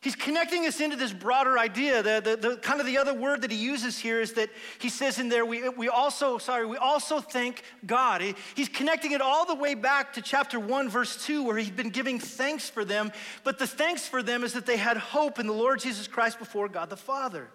[0.00, 2.02] He's connecting us into this broader idea.
[2.02, 4.88] The, the, the, kind of the other word that he uses here is that he
[4.88, 8.22] says in there, we, we also, sorry, we also thank God.
[8.22, 11.68] He, he's connecting it all the way back to chapter 1, verse 2, where he's
[11.68, 13.12] been giving thanks for them.
[13.44, 16.38] But the thanks for them is that they had hope in the Lord Jesus Christ
[16.38, 17.50] before God the Father.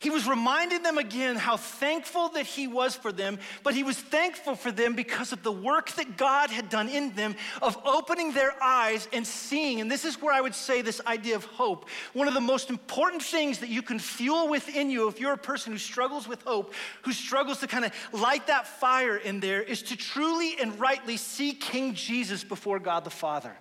[0.00, 3.98] He was reminding them again how thankful that he was for them, but he was
[3.98, 8.32] thankful for them because of the work that God had done in them of opening
[8.32, 9.78] their eyes and seeing.
[9.78, 11.86] And this is where I would say this idea of hope.
[12.14, 15.38] One of the most important things that you can fuel within you if you're a
[15.38, 19.60] person who struggles with hope, who struggles to kind of light that fire in there,
[19.60, 23.54] is to truly and rightly see King Jesus before God the Father.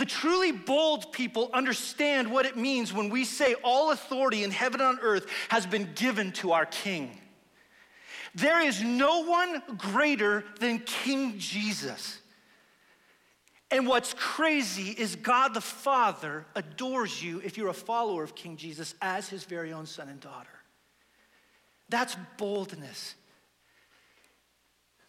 [0.00, 4.80] The truly bold people understand what it means when we say all authority in heaven
[4.80, 7.20] and on earth has been given to our King.
[8.34, 12.18] There is no one greater than King Jesus.
[13.70, 18.56] And what's crazy is God the Father adores you if you're a follower of King
[18.56, 20.48] Jesus as his very own son and daughter.
[21.90, 23.16] That's boldness.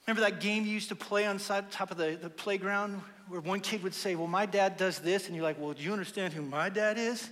[0.07, 3.59] Remember that game you used to play on top of the, the playground where one
[3.59, 5.27] kid would say, Well, my dad does this.
[5.27, 7.29] And you're like, Well, do you understand who my dad is?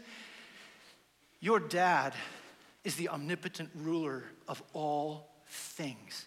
[1.39, 2.13] Your dad
[2.83, 6.25] is the omnipotent ruler of all things.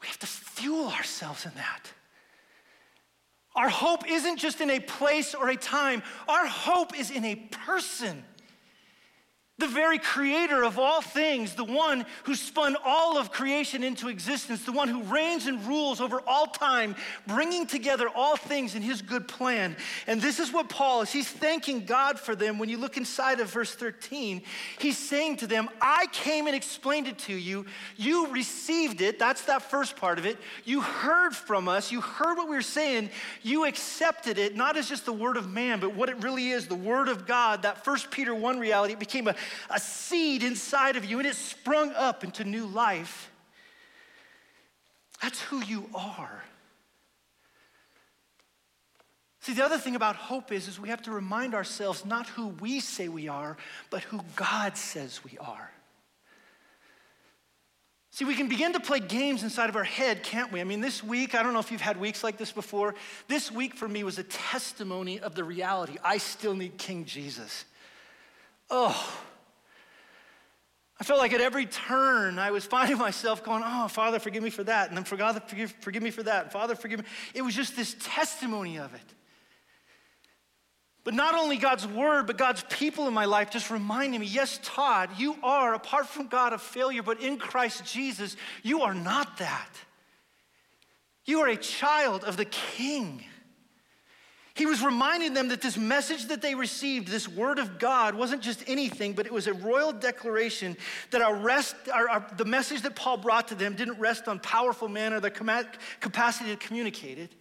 [0.00, 1.92] We have to fuel ourselves in that.
[3.54, 7.36] Our hope isn't just in a place or a time, our hope is in a
[7.36, 8.24] person
[9.62, 14.64] the very creator of all things, the one who spun all of creation into existence,
[14.64, 16.96] the one who reigns and rules over all time,
[17.28, 19.76] bringing together all things in his good plan.
[20.08, 21.12] And this is what Paul is.
[21.12, 22.58] He's thanking God for them.
[22.58, 24.42] When you look inside of verse 13,
[24.80, 27.64] he's saying to them, I came and explained it to you.
[27.96, 29.20] You received it.
[29.20, 30.38] That's that first part of it.
[30.64, 31.92] You heard from us.
[31.92, 33.10] You heard what we were saying.
[33.42, 36.66] You accepted it, not as just the word of man, but what it really is
[36.66, 37.62] the word of God.
[37.62, 39.36] That first Peter 1 reality, it became a
[39.70, 43.30] a seed inside of you and it sprung up into new life.
[45.20, 46.42] That's who you are.
[49.42, 52.48] See, the other thing about hope is, is we have to remind ourselves not who
[52.48, 53.56] we say we are,
[53.90, 55.70] but who God says we are.
[58.12, 60.60] See, we can begin to play games inside of our head, can't we?
[60.60, 62.94] I mean, this week, I don't know if you've had weeks like this before.
[63.26, 67.64] This week for me was a testimony of the reality I still need King Jesus.
[68.70, 69.18] Oh,
[71.02, 74.50] I felt like at every turn I was finding myself going, Oh, Father, forgive me
[74.50, 74.86] for that.
[74.86, 76.44] And then Father, forgive, forgive me for that.
[76.44, 77.06] And Father, forgive me.
[77.34, 79.14] It was just this testimony of it.
[81.02, 84.60] But not only God's word, but God's people in my life just reminding me yes,
[84.62, 89.38] Todd, you are, apart from God, a failure, but in Christ Jesus, you are not
[89.38, 89.70] that.
[91.24, 93.24] You are a child of the King.
[94.62, 98.42] He was reminding them that this message that they received, this word of God, wasn't
[98.42, 100.76] just anything, but it was a royal declaration
[101.10, 104.38] that our rest, our, our, the message that Paul brought to them didn't rest on
[104.38, 107.32] powerful men or their capacity to communicate it.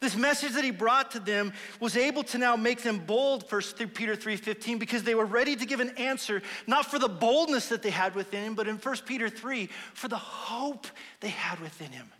[0.00, 3.62] This message that he brought to them was able to now make them bold, 1
[3.94, 7.82] Peter 3.15, because they were ready to give an answer, not for the boldness that
[7.82, 10.88] they had within him, but in 1 Peter 3, for the hope
[11.20, 12.10] they had within him.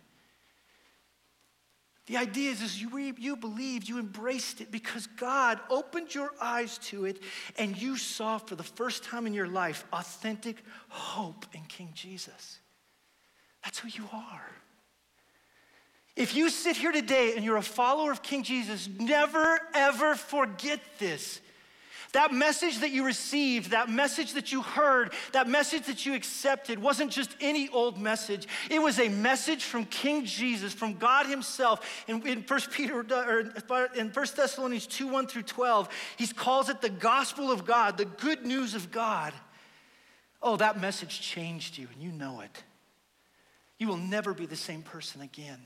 [2.09, 6.79] The idea is, is you, you believed, you embraced it because God opened your eyes
[6.85, 7.21] to it
[7.59, 12.57] and you saw for the first time in your life authentic hope in King Jesus.
[13.63, 14.47] That's who you are.
[16.15, 20.79] If you sit here today and you're a follower of King Jesus, never ever forget
[20.97, 21.39] this.
[22.13, 26.79] That message that you received, that message that you heard, that message that you accepted
[26.79, 28.47] wasn't just any old message.
[28.71, 32.03] It was a message from King Jesus, from God Himself.
[32.07, 33.25] In, in 1 Peter uh,
[33.69, 37.97] or in 1 Thessalonians 2, 1 through 12, He calls it the gospel of God,
[37.97, 39.31] the good news of God.
[40.41, 42.63] Oh, that message changed you, and you know it.
[43.77, 45.59] You will never be the same person again.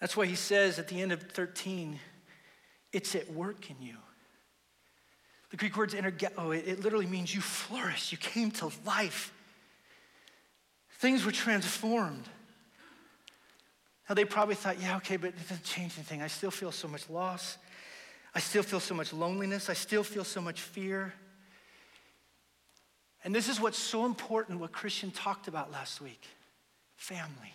[0.00, 1.98] That's why he says at the end of 13,
[2.92, 3.96] it's at work in you.
[5.50, 9.32] The Greek word's energeo, oh, it, it literally means you flourished, you came to life.
[10.98, 12.24] Things were transformed.
[14.08, 16.22] Now, they probably thought, yeah, okay, but it doesn't change anything.
[16.22, 17.58] I still feel so much loss.
[18.34, 19.68] I still feel so much loneliness.
[19.68, 21.12] I still feel so much fear.
[23.24, 26.26] And this is what's so important, what Christian talked about last week
[26.96, 27.52] family.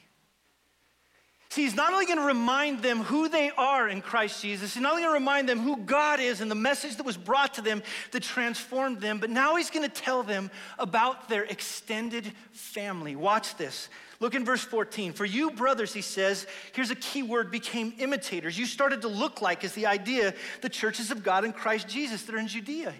[1.50, 4.84] See, he's not only going to remind them who they are in Christ Jesus, he's
[4.84, 7.54] not only going to remind them who God is and the message that was brought
[7.54, 7.82] to them
[8.12, 13.16] that transformed them, but now he's going to tell them about their extended family.
[13.16, 13.88] Watch this.
[14.20, 15.14] Look in verse 14.
[15.14, 18.58] For you, brothers, he says, here's a key word became imitators.
[18.58, 22.24] You started to look like, is the idea, the churches of God in Christ Jesus
[22.24, 22.94] that are in Judea.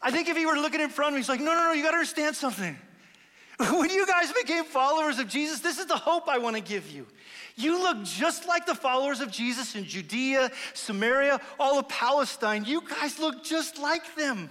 [0.00, 1.72] I think if he were looking in front of me, he's like, no, no, no,
[1.72, 2.76] you got to understand something.
[3.58, 6.90] When you guys became followers of Jesus, this is the hope I want to give
[6.90, 7.06] you.
[7.56, 12.64] You look just like the followers of Jesus in Judea, Samaria, all of Palestine.
[12.64, 14.50] You guys look just like them.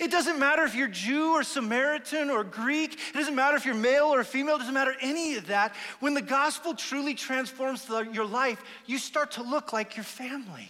[0.00, 2.94] It doesn't matter if you're Jew or Samaritan or Greek.
[2.94, 4.56] It doesn't matter if you're male or female.
[4.56, 5.74] It doesn't matter any of that.
[6.00, 10.68] When the gospel truly transforms the, your life, you start to look like your family.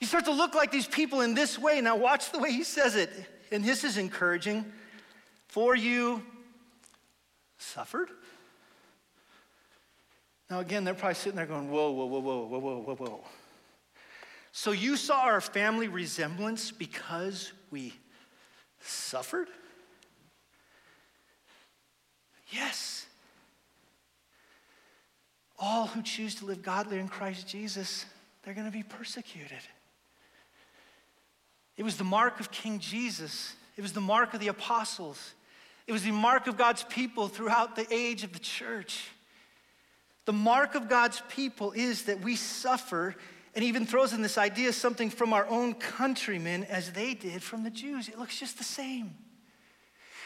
[0.00, 1.80] You start to look like these people in this way.
[1.80, 3.10] Now, watch the way he says it.
[3.50, 4.70] And this is encouraging.
[5.48, 6.22] For you
[7.58, 8.10] suffered
[10.50, 13.24] now, again, they're probably sitting there going, whoa, whoa, whoa, whoa, whoa, whoa, whoa, whoa.
[14.50, 17.94] So you saw our family resemblance because we
[18.80, 19.46] suffered?
[22.50, 23.06] Yes.
[25.56, 28.04] All who choose to live godly in Christ Jesus,
[28.42, 29.60] they're going to be persecuted.
[31.76, 33.54] It was the mark of King Jesus.
[33.76, 35.34] It was the mark of the apostles.
[35.86, 39.10] It was the mark of God's people throughout the age of the church.
[40.30, 43.16] The mark of God's people is that we suffer,
[43.56, 47.64] and even throws in this idea something from our own countrymen as they did from
[47.64, 48.08] the Jews.
[48.08, 49.12] It looks just the same.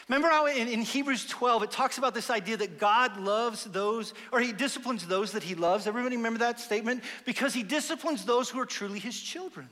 [0.07, 4.13] Remember how in, in, Hebrews 12 it talks about this idea that God loves those,
[4.31, 5.87] or he disciplines those that he loves?
[5.87, 7.03] Everybody remember that statement?
[7.25, 9.67] Because he disciplines those who are truly his children.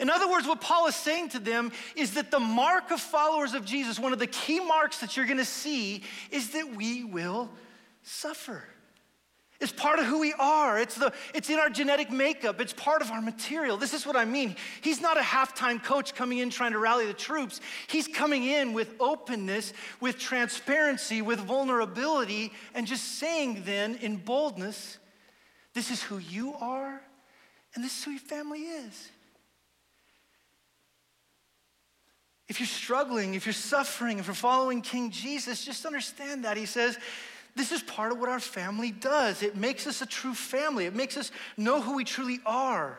[0.00, 3.52] In other words, what Paul is saying to them is that the mark of followers
[3.52, 7.50] of Jesus, one of the key marks that you're gonna see, is that we will
[8.02, 8.64] suffer.
[9.62, 10.76] It's part of who we are.
[10.80, 12.60] It's, the, it's in our genetic makeup.
[12.60, 13.76] It's part of our material.
[13.76, 14.56] This is what I mean.
[14.80, 17.60] He's not a halftime coach coming in trying to rally the troops.
[17.86, 24.98] He's coming in with openness, with transparency, with vulnerability, and just saying then in boldness,
[25.74, 27.00] this is who you are,
[27.76, 29.10] and this is who your family is.
[32.48, 36.56] If you're struggling, if you're suffering, if you're following King Jesus, just understand that.
[36.56, 36.98] He says,
[37.54, 39.42] this is part of what our family does.
[39.42, 42.98] It makes us a true family, it makes us know who we truly are.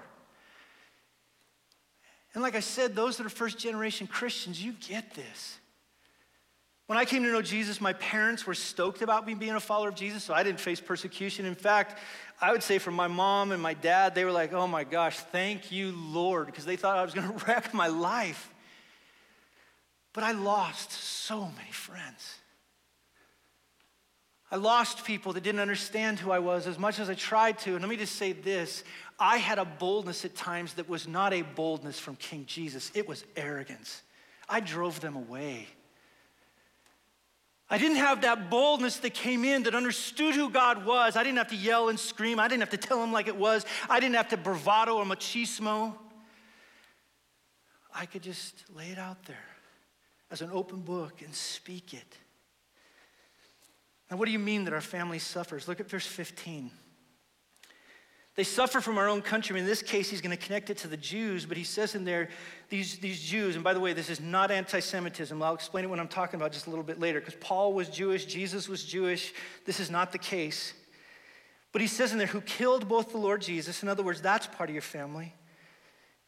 [2.33, 5.59] And like I said, those that are first generation Christians, you get this.
[6.87, 9.89] When I came to know Jesus, my parents were stoked about me being a follower
[9.89, 11.45] of Jesus, so I didn't face persecution.
[11.45, 11.97] In fact,
[12.41, 15.17] I would say for my mom and my dad, they were like, oh my gosh,
[15.17, 18.51] thank you, Lord, because they thought I was going to wreck my life.
[20.11, 22.35] But I lost so many friends.
[24.53, 27.71] I lost people that didn't understand who I was as much as I tried to.
[27.71, 28.83] And let me just say this
[29.19, 33.07] I had a boldness at times that was not a boldness from King Jesus, it
[33.07, 34.03] was arrogance.
[34.47, 35.67] I drove them away.
[37.67, 41.15] I didn't have that boldness that came in that understood who God was.
[41.15, 42.39] I didn't have to yell and scream.
[42.39, 43.65] I didn't have to tell him like it was.
[43.89, 45.95] I didn't have to bravado or machismo.
[47.91, 49.49] I could just lay it out there
[50.29, 52.17] as an open book and speak it.
[54.09, 55.67] Now, what do you mean that our family suffers?
[55.67, 56.71] Look at verse 15.
[58.35, 59.63] They suffer from our own countrymen.
[59.63, 62.03] In this case, he's going to connect it to the Jews, but he says in
[62.03, 62.29] there,
[62.69, 65.39] these, these Jews, and by the way, this is not anti Semitism.
[65.41, 67.89] I'll explain it when I'm talking about just a little bit later, because Paul was
[67.89, 69.33] Jewish, Jesus was Jewish.
[69.65, 70.73] This is not the case.
[71.71, 73.83] But he says in there, who killed both the Lord Jesus.
[73.83, 75.33] In other words, that's part of your family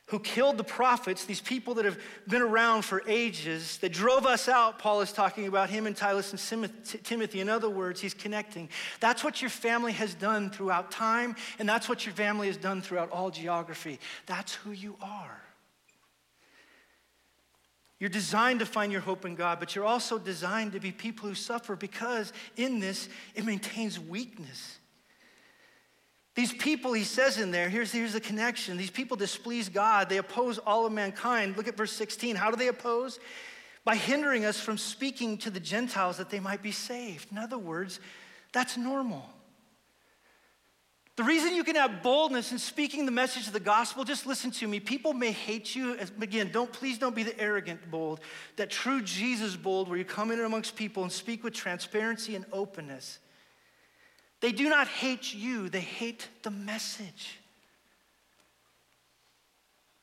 [0.08, 4.48] who killed the prophets, these people that have been around for ages, that drove us
[4.48, 6.72] out, Paul is talking about him and Titus and
[7.04, 7.40] Timothy.
[7.40, 8.70] In other words, he's connecting.
[9.00, 12.84] That's what your family has done throughout time, and that's what your family has done
[12.84, 14.00] throughout all geography.
[14.28, 15.42] That's who you are.
[17.98, 21.28] You're designed to find your hope in God, but you're also designed to be people
[21.28, 24.78] who suffer because in this, it maintains weakness.
[26.36, 28.76] These people, he says in there, here's, here's the connection.
[28.76, 30.10] These people displease God.
[30.10, 31.56] They oppose all of mankind.
[31.56, 32.36] Look at verse 16.
[32.36, 33.20] How do they oppose?
[33.86, 37.32] By hindering us from speaking to the Gentiles that they might be saved.
[37.32, 38.02] In other words,
[38.52, 39.30] that's normal.
[41.16, 44.52] The reason you can have boldness in speaking the message of the gospel, just listen
[44.52, 44.82] to me.
[44.82, 45.98] People may hate you.
[46.20, 48.20] Again, don't please don't be the arrogant bold.
[48.58, 52.44] That true Jesus bold, where you come in amongst people and speak with transparency and
[52.52, 53.20] openness.
[54.46, 57.40] They do not hate you, they hate the message.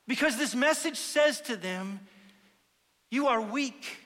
[0.05, 2.01] Because this message says to them,
[3.09, 3.99] You are weak,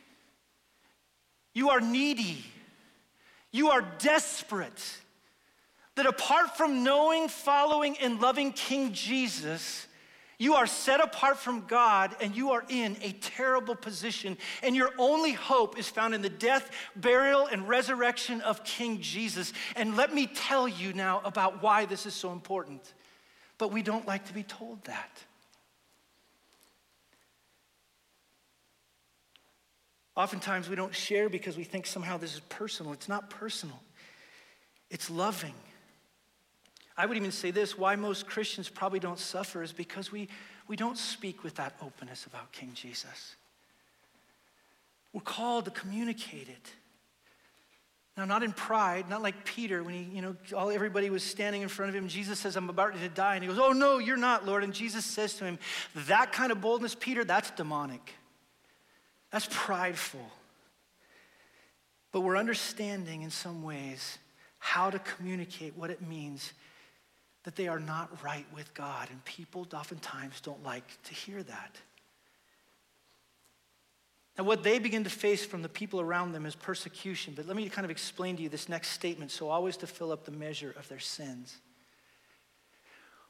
[1.56, 2.46] you are needy,
[3.52, 5.00] you are desperate.
[5.96, 9.87] That apart from knowing, following, and loving King Jesus,
[10.40, 14.38] you are set apart from God and you are in a terrible position.
[14.62, 19.52] And your only hope is found in the death, burial, and resurrection of King Jesus.
[19.76, 22.94] And let me tell you now about why this is so important.
[23.58, 25.24] But we don't like to be told that.
[30.16, 32.94] Oftentimes we don't share because we think somehow this is personal.
[32.94, 33.80] It's not personal,
[34.92, 35.54] it's loving.
[36.98, 40.28] I would even say this why most Christians probably don't suffer is because we,
[40.68, 43.36] we don't speak with that openness about King Jesus.
[45.14, 46.72] We're called to communicate it.
[48.18, 51.62] Now, not in pride, not like Peter when he, you know, all everybody was standing
[51.62, 52.08] in front of him.
[52.08, 53.36] Jesus says, I'm about to die.
[53.36, 54.64] And he goes, Oh, no, you're not, Lord.
[54.64, 55.60] And Jesus says to him,
[56.08, 58.16] That kind of boldness, Peter, that's demonic.
[59.32, 60.32] That's prideful.
[62.12, 64.18] But we're understanding in some ways
[64.58, 66.54] how to communicate what it means
[67.48, 69.08] that they are not right with God.
[69.10, 71.78] And people oftentimes don't like to hear that.
[74.38, 77.36] Now, what they begin to face from the people around them is persecution.
[77.38, 80.12] But let me kind of explain to you this next statement so always to fill
[80.12, 81.56] up the measure of their sins.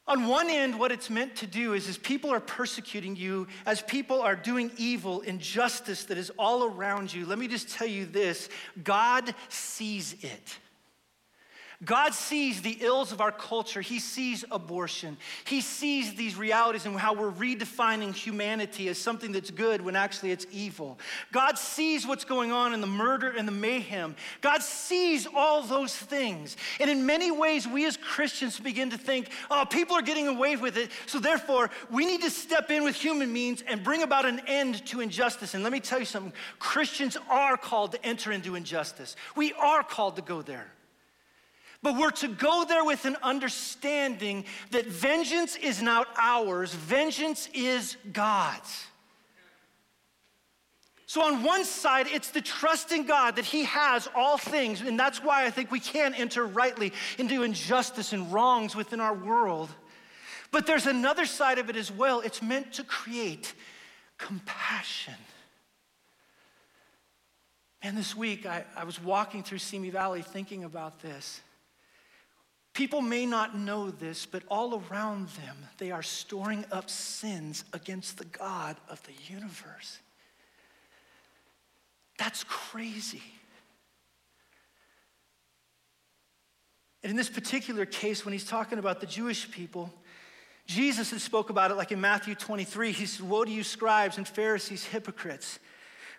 [0.07, 3.83] On one end, what it's meant to do is as people are persecuting you, as
[3.83, 8.07] people are doing evil, injustice that is all around you, let me just tell you
[8.07, 8.49] this
[8.83, 10.57] God sees it.
[11.85, 13.81] God sees the ills of our culture.
[13.81, 15.15] He sees abortion.
[15.45, 20.31] He sees these realities and how we're redefining humanity as something that's good when actually
[20.31, 20.97] it's evil.
[21.31, 24.15] God sees what's going on in the murder and the mayhem.
[24.41, 26.57] God sees all those things.
[26.79, 30.55] And in many ways, we as Christians begin to think, oh, people are getting away
[30.55, 30.89] with it.
[31.05, 34.83] So therefore, we need to step in with human means and bring about an end
[34.87, 35.53] to injustice.
[35.53, 39.83] And let me tell you something Christians are called to enter into injustice, we are
[39.83, 40.71] called to go there.
[41.83, 47.97] But we're to go there with an understanding that vengeance is not ours, vengeance is
[48.11, 48.87] God's.
[51.09, 54.99] So, on one side, it's the trust in God that He has all things, and
[54.99, 59.69] that's why I think we can enter rightly into injustice and wrongs within our world.
[60.51, 62.19] But there's another side of it as well.
[62.19, 63.53] It's meant to create
[64.17, 65.13] compassion.
[67.81, 71.39] And this week, I, I was walking through Simi Valley thinking about this.
[72.77, 78.19] People may not know this, but all around them, they are storing up sins against
[78.19, 79.97] the God of the universe.
[82.19, 83.23] That's crazy.
[87.01, 89.91] And in this particular case, when he's talking about the Jewish people,
[90.67, 92.91] Jesus had spoke about it like in Matthew 23.
[92.91, 95.57] He said, Woe to you, scribes and Pharisees, hypocrites!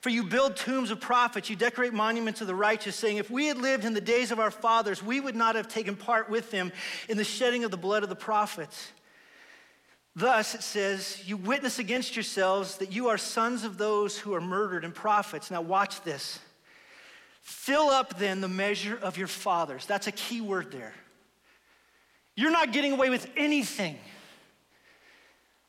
[0.01, 3.47] For you build tombs of prophets, you decorate monuments of the righteous, saying, If we
[3.47, 6.51] had lived in the days of our fathers, we would not have taken part with
[6.51, 6.73] them
[7.09, 8.93] in the shedding of the blood of the prophets.
[10.15, 14.41] Thus, it says, You witness against yourselves that you are sons of those who are
[14.41, 15.51] murdered and prophets.
[15.51, 16.39] Now, watch this.
[17.41, 19.87] Fill up then the measure of your fathers.
[19.87, 20.93] That's a key word there.
[22.37, 23.97] You're not getting away with anything.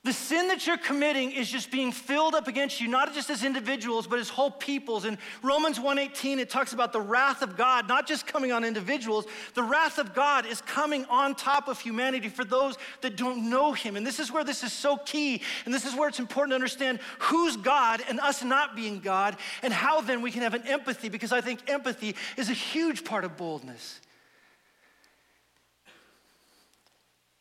[0.06, 3.43] The sin that you're committing is just being filled up against you, not just as
[3.43, 5.04] individuals, but as whole peoples.
[5.04, 9.26] In Romans 1:18, it talks about the wrath of God, not just coming on individuals.
[9.56, 13.74] The wrath of God is coming on top of humanity for those that don't know
[13.74, 13.97] Him.
[13.97, 16.56] And this is where this is so key, and this is where it's important to
[16.56, 20.66] understand who's God and us not being God, and how then we can have an
[20.66, 24.00] empathy, because I think empathy is a huge part of boldness.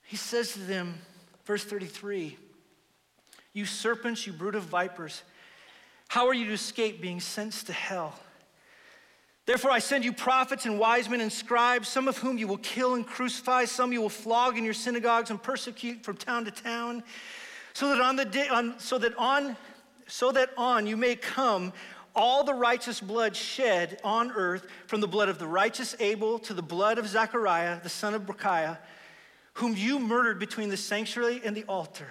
[0.02, 1.00] He says to them,
[1.44, 2.36] verse 33.
[3.52, 5.22] You serpents, you brood of vipers,
[6.08, 8.18] how are you to escape being sentenced to hell?
[9.46, 12.58] Therefore, I send you prophets and wise men and scribes, some of whom you will
[12.58, 16.50] kill and crucify, some you will flog in your synagogues and persecute from town to
[16.50, 17.02] town,
[17.72, 19.56] so that on the day, on, so that on,
[20.06, 21.72] so that on you may come
[22.14, 26.52] all the righteous blood shed on earth, from the blood of the righteous Abel to
[26.52, 28.78] the blood of Zechariah, the son of Berechiah,
[29.54, 32.08] whom you murdered between the sanctuary and the altar.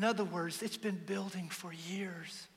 [0.00, 2.48] In other words, it's been building for years.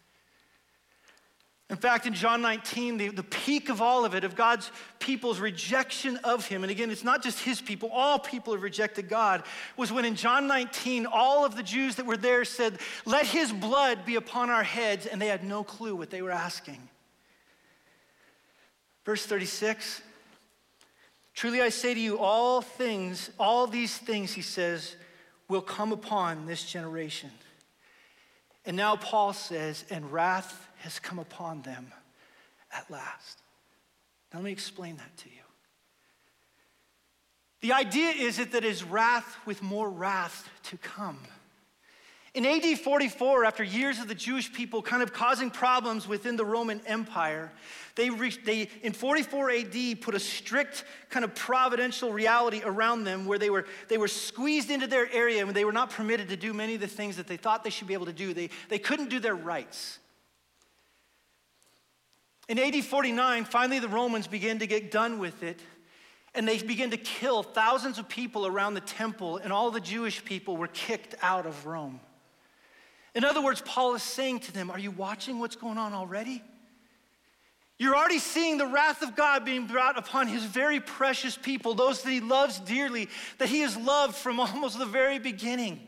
[1.69, 5.41] In fact, in John 19, the, the peak of all of it, of God's people's
[5.41, 9.43] rejection of Him, and again, it's not just His people, all people have rejected God,
[9.75, 13.51] was when in John 19, all of the Jews that were there said, Let His
[13.51, 16.87] blood be upon our heads, and they had no clue what they were asking.
[19.03, 20.01] Verse 36
[21.33, 24.95] Truly I say to you, all things, all these things, He says,
[25.54, 27.30] will come upon this generation.
[28.66, 31.93] And now Paul says, and wrath has come upon them
[32.76, 33.38] at last.
[34.34, 35.36] Now let me explain that to you.
[37.62, 41.20] The idea is that there is wrath with more wrath to come.
[42.34, 46.43] In AD 44, after years of the Jewish people kind of causing problems within the
[46.43, 47.51] Roman Empire,
[47.95, 53.25] they, reached, they in 44 AD put a strict kind of providential reality around them
[53.25, 56.35] where they were, they were squeezed into their area and they were not permitted to
[56.35, 58.33] do many of the things that they thought they should be able to do.
[58.33, 59.99] They, they couldn't do their rights.
[62.49, 65.59] In AD 49, finally the Romans began to get done with it
[66.35, 70.23] and they began to kill thousands of people around the temple, and all the Jewish
[70.25, 71.99] people were kicked out of Rome.
[73.13, 76.41] In other words, Paul is saying to them, Are you watching what's going on already?
[77.80, 82.01] You're already seeing the wrath of God being brought upon his very precious people, those
[82.03, 83.09] that he loves dearly,
[83.39, 85.80] that he has loved from almost the very beginning.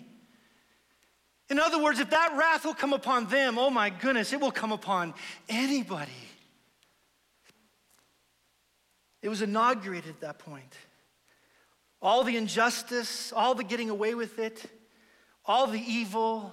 [1.49, 4.51] In other words, if that wrath will come upon them, oh my goodness, it will
[4.51, 5.13] come upon
[5.47, 6.11] anybody.
[9.21, 10.73] It was inaugurated at that point.
[12.01, 14.63] All the injustice, all the getting away with it,
[15.45, 16.51] all the evil,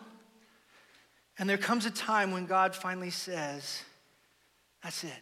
[1.38, 3.82] and there comes a time when God finally says,
[4.82, 5.12] That's it.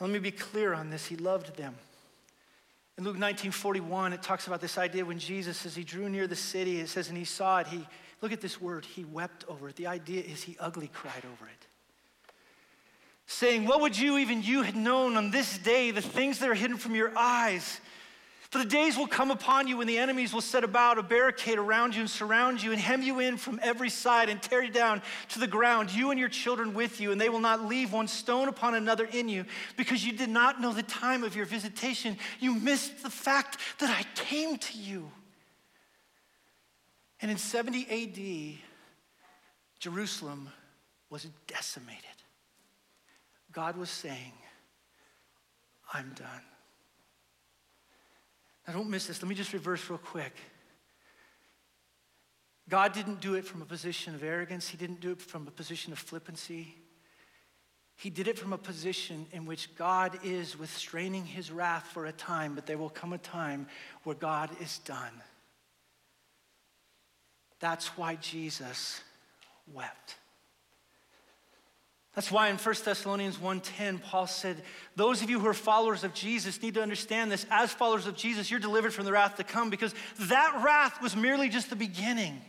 [0.00, 1.06] let me be clear on this.
[1.06, 1.74] He loved them.
[2.96, 6.36] In Luke 19:41, it talks about this idea when Jesus, as he drew near the
[6.36, 7.86] city, it says, and he saw it, he,
[8.20, 9.76] look at this word, he wept over it.
[9.76, 11.66] The idea is he ugly cried over it.
[13.26, 16.54] Saying, What would you, even you, had known on this day, the things that are
[16.54, 17.80] hidden from your eyes?
[18.50, 21.58] For the days will come upon you when the enemies will set about a barricade
[21.58, 24.70] around you and surround you and hem you in from every side and tear you
[24.70, 27.92] down to the ground, you and your children with you, and they will not leave
[27.92, 29.44] one stone upon another in you
[29.76, 32.16] because you did not know the time of your visitation.
[32.40, 35.10] You missed the fact that I came to you.
[37.20, 38.58] And in 70 AD,
[39.78, 40.48] Jerusalem
[41.10, 42.04] was decimated.
[43.52, 44.32] God was saying,
[45.92, 46.42] I'm done.
[48.68, 49.22] Now, don't miss this.
[49.22, 50.36] Let me just reverse real quick.
[52.68, 55.50] God didn't do it from a position of arrogance, He didn't do it from a
[55.50, 56.74] position of flippancy.
[57.96, 62.12] He did it from a position in which God is restraining his wrath for a
[62.12, 63.66] time, but there will come a time
[64.04, 65.10] where God is done.
[67.58, 69.02] That's why Jesus
[69.74, 70.14] wept.
[72.14, 74.64] That's why in 1 Thessalonians 1:10 Paul said,
[74.96, 77.46] "Those of you who are followers of Jesus need to understand this.
[77.50, 81.14] As followers of Jesus, you're delivered from the wrath to come because that wrath was
[81.14, 82.42] merely just the beginning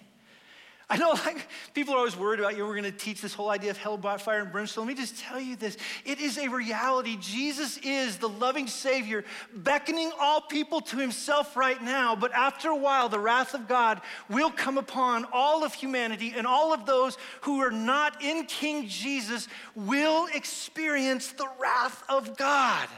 [0.91, 2.65] I know like people are always worried about you.
[2.65, 4.87] We're going to teach this whole idea of hell, fire, and brimstone.
[4.87, 5.77] Let me just tell you this.
[6.03, 7.15] It is a reality.
[7.21, 9.23] Jesus is the loving Savior,
[9.53, 12.15] beckoning all people to himself right now.
[12.15, 16.47] But after a while, the wrath of God will come upon all of humanity, and
[16.47, 22.89] all of those who are not in King Jesus will experience the wrath of God.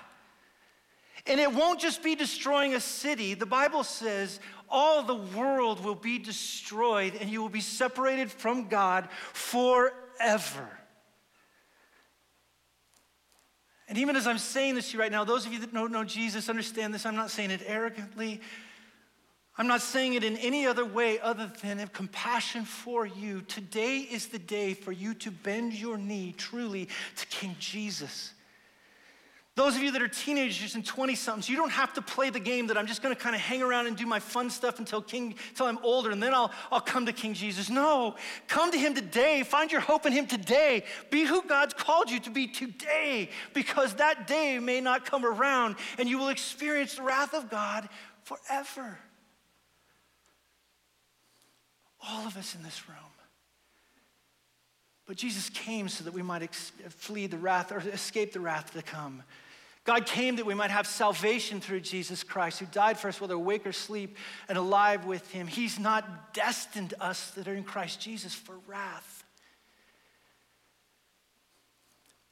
[1.28, 3.34] And it won't just be destroying a city.
[3.34, 8.68] The Bible says all the world will be destroyed and you will be separated from
[8.68, 10.68] God forever.
[13.88, 15.92] And even as I'm saying this to you right now, those of you that don't
[15.92, 17.06] know Jesus understand this.
[17.06, 18.40] I'm not saying it arrogantly.
[19.58, 23.42] I'm not saying it in any other way other than have compassion for you.
[23.42, 28.34] Today is the day for you to bend your knee truly to King Jesus.
[29.62, 32.40] Those of you that are teenagers and 20 somethings, you don't have to play the
[32.40, 35.04] game that I'm just gonna kind of hang around and do my fun stuff until
[35.04, 37.70] King, until I'm older, and then I'll, I'll come to King Jesus.
[37.70, 38.16] No,
[38.48, 39.44] come to him today.
[39.44, 40.84] Find your hope in him today.
[41.12, 45.76] Be who God's called you to be today, because that day may not come around
[46.00, 47.88] and you will experience the wrath of God
[48.24, 48.98] forever.
[52.10, 52.98] All of us in this room.
[55.06, 58.74] But Jesus came so that we might ex- flee the wrath or escape the wrath
[58.74, 59.22] to come.
[59.84, 63.34] God came that we might have salvation through Jesus Christ, who died for us, whether
[63.34, 64.16] awake or sleep,
[64.48, 65.48] and alive with him.
[65.48, 69.24] He's not destined us that are in Christ Jesus for wrath.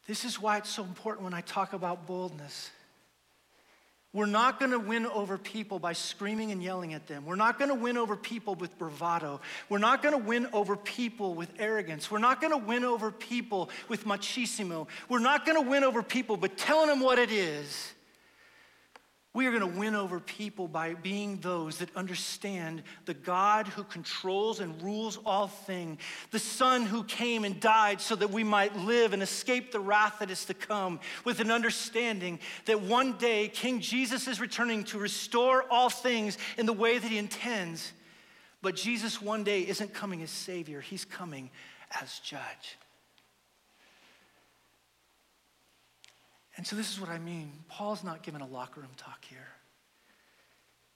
[0.05, 2.69] This is why it's so important when I talk about boldness.
[4.11, 7.27] We're not going to win over people by screaming and yelling at them.
[7.27, 9.39] We're not going to win over people with bravado.
[9.69, 12.09] We're not going to win over people with arrogance.
[12.09, 14.87] We're not going to win over people with machismo.
[15.09, 17.93] We're not going to win over people by telling them what it is.
[19.31, 23.83] We are going to win over people by being those that understand the God who
[23.83, 25.99] controls and rules all things,
[26.31, 30.17] the Son who came and died so that we might live and escape the wrath
[30.19, 34.97] that is to come, with an understanding that one day King Jesus is returning to
[34.97, 37.93] restore all things in the way that he intends.
[38.63, 41.51] But Jesus one day isn't coming as Savior, he's coming
[42.01, 42.77] as Judge.
[46.59, 47.53] And so, this is what I mean.
[47.69, 49.47] Paul's not giving a locker room talk here.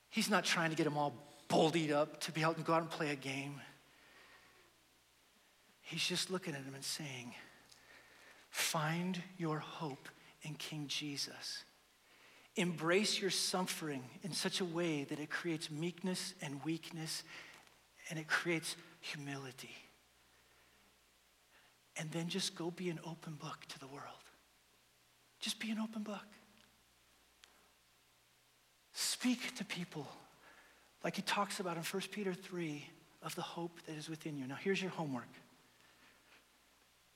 [0.09, 1.15] He's not trying to get them all
[1.47, 3.61] boldied up to be able to go out and play a game.
[5.81, 7.33] He's just looking at them and saying,
[8.49, 10.09] Find your hope
[10.41, 11.63] in King Jesus.
[12.57, 17.23] Embrace your suffering in such a way that it creates meekness and weakness
[18.09, 19.77] and it creates humility.
[21.95, 24.22] And then just go be an open book to the world.
[25.43, 26.23] Just be an open book.
[28.93, 30.07] Speak to people
[31.03, 32.87] like he talks about in 1 Peter 3
[33.21, 34.47] of the hope that is within you.
[34.47, 35.27] Now, here's your homework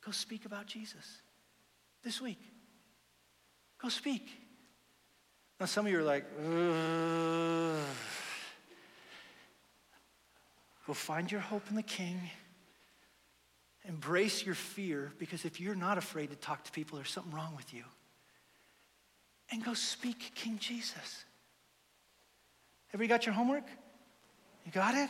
[0.06, 1.22] go speak about Jesus
[2.04, 2.40] this week.
[3.82, 4.28] Go speak.
[5.58, 7.86] Now, some of you are like, Ugh.
[10.86, 12.20] go find your hope in the King.
[13.86, 17.56] Embrace your fear because if you're not afraid to talk to people, there's something wrong
[17.56, 17.84] with you
[19.52, 21.26] and go speak King Jesus.
[22.93, 23.66] Everybody got your homework?
[24.66, 25.10] You got it?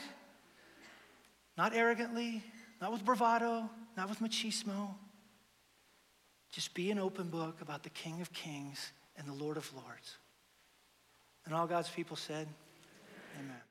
[1.57, 2.43] Not arrogantly,
[2.81, 4.93] not with bravado, not with machismo.
[6.51, 10.17] Just be an open book about the King of Kings and the Lord of Lords.
[11.45, 12.47] And all God's people said,
[13.39, 13.45] Amen.
[13.45, 13.66] Amen.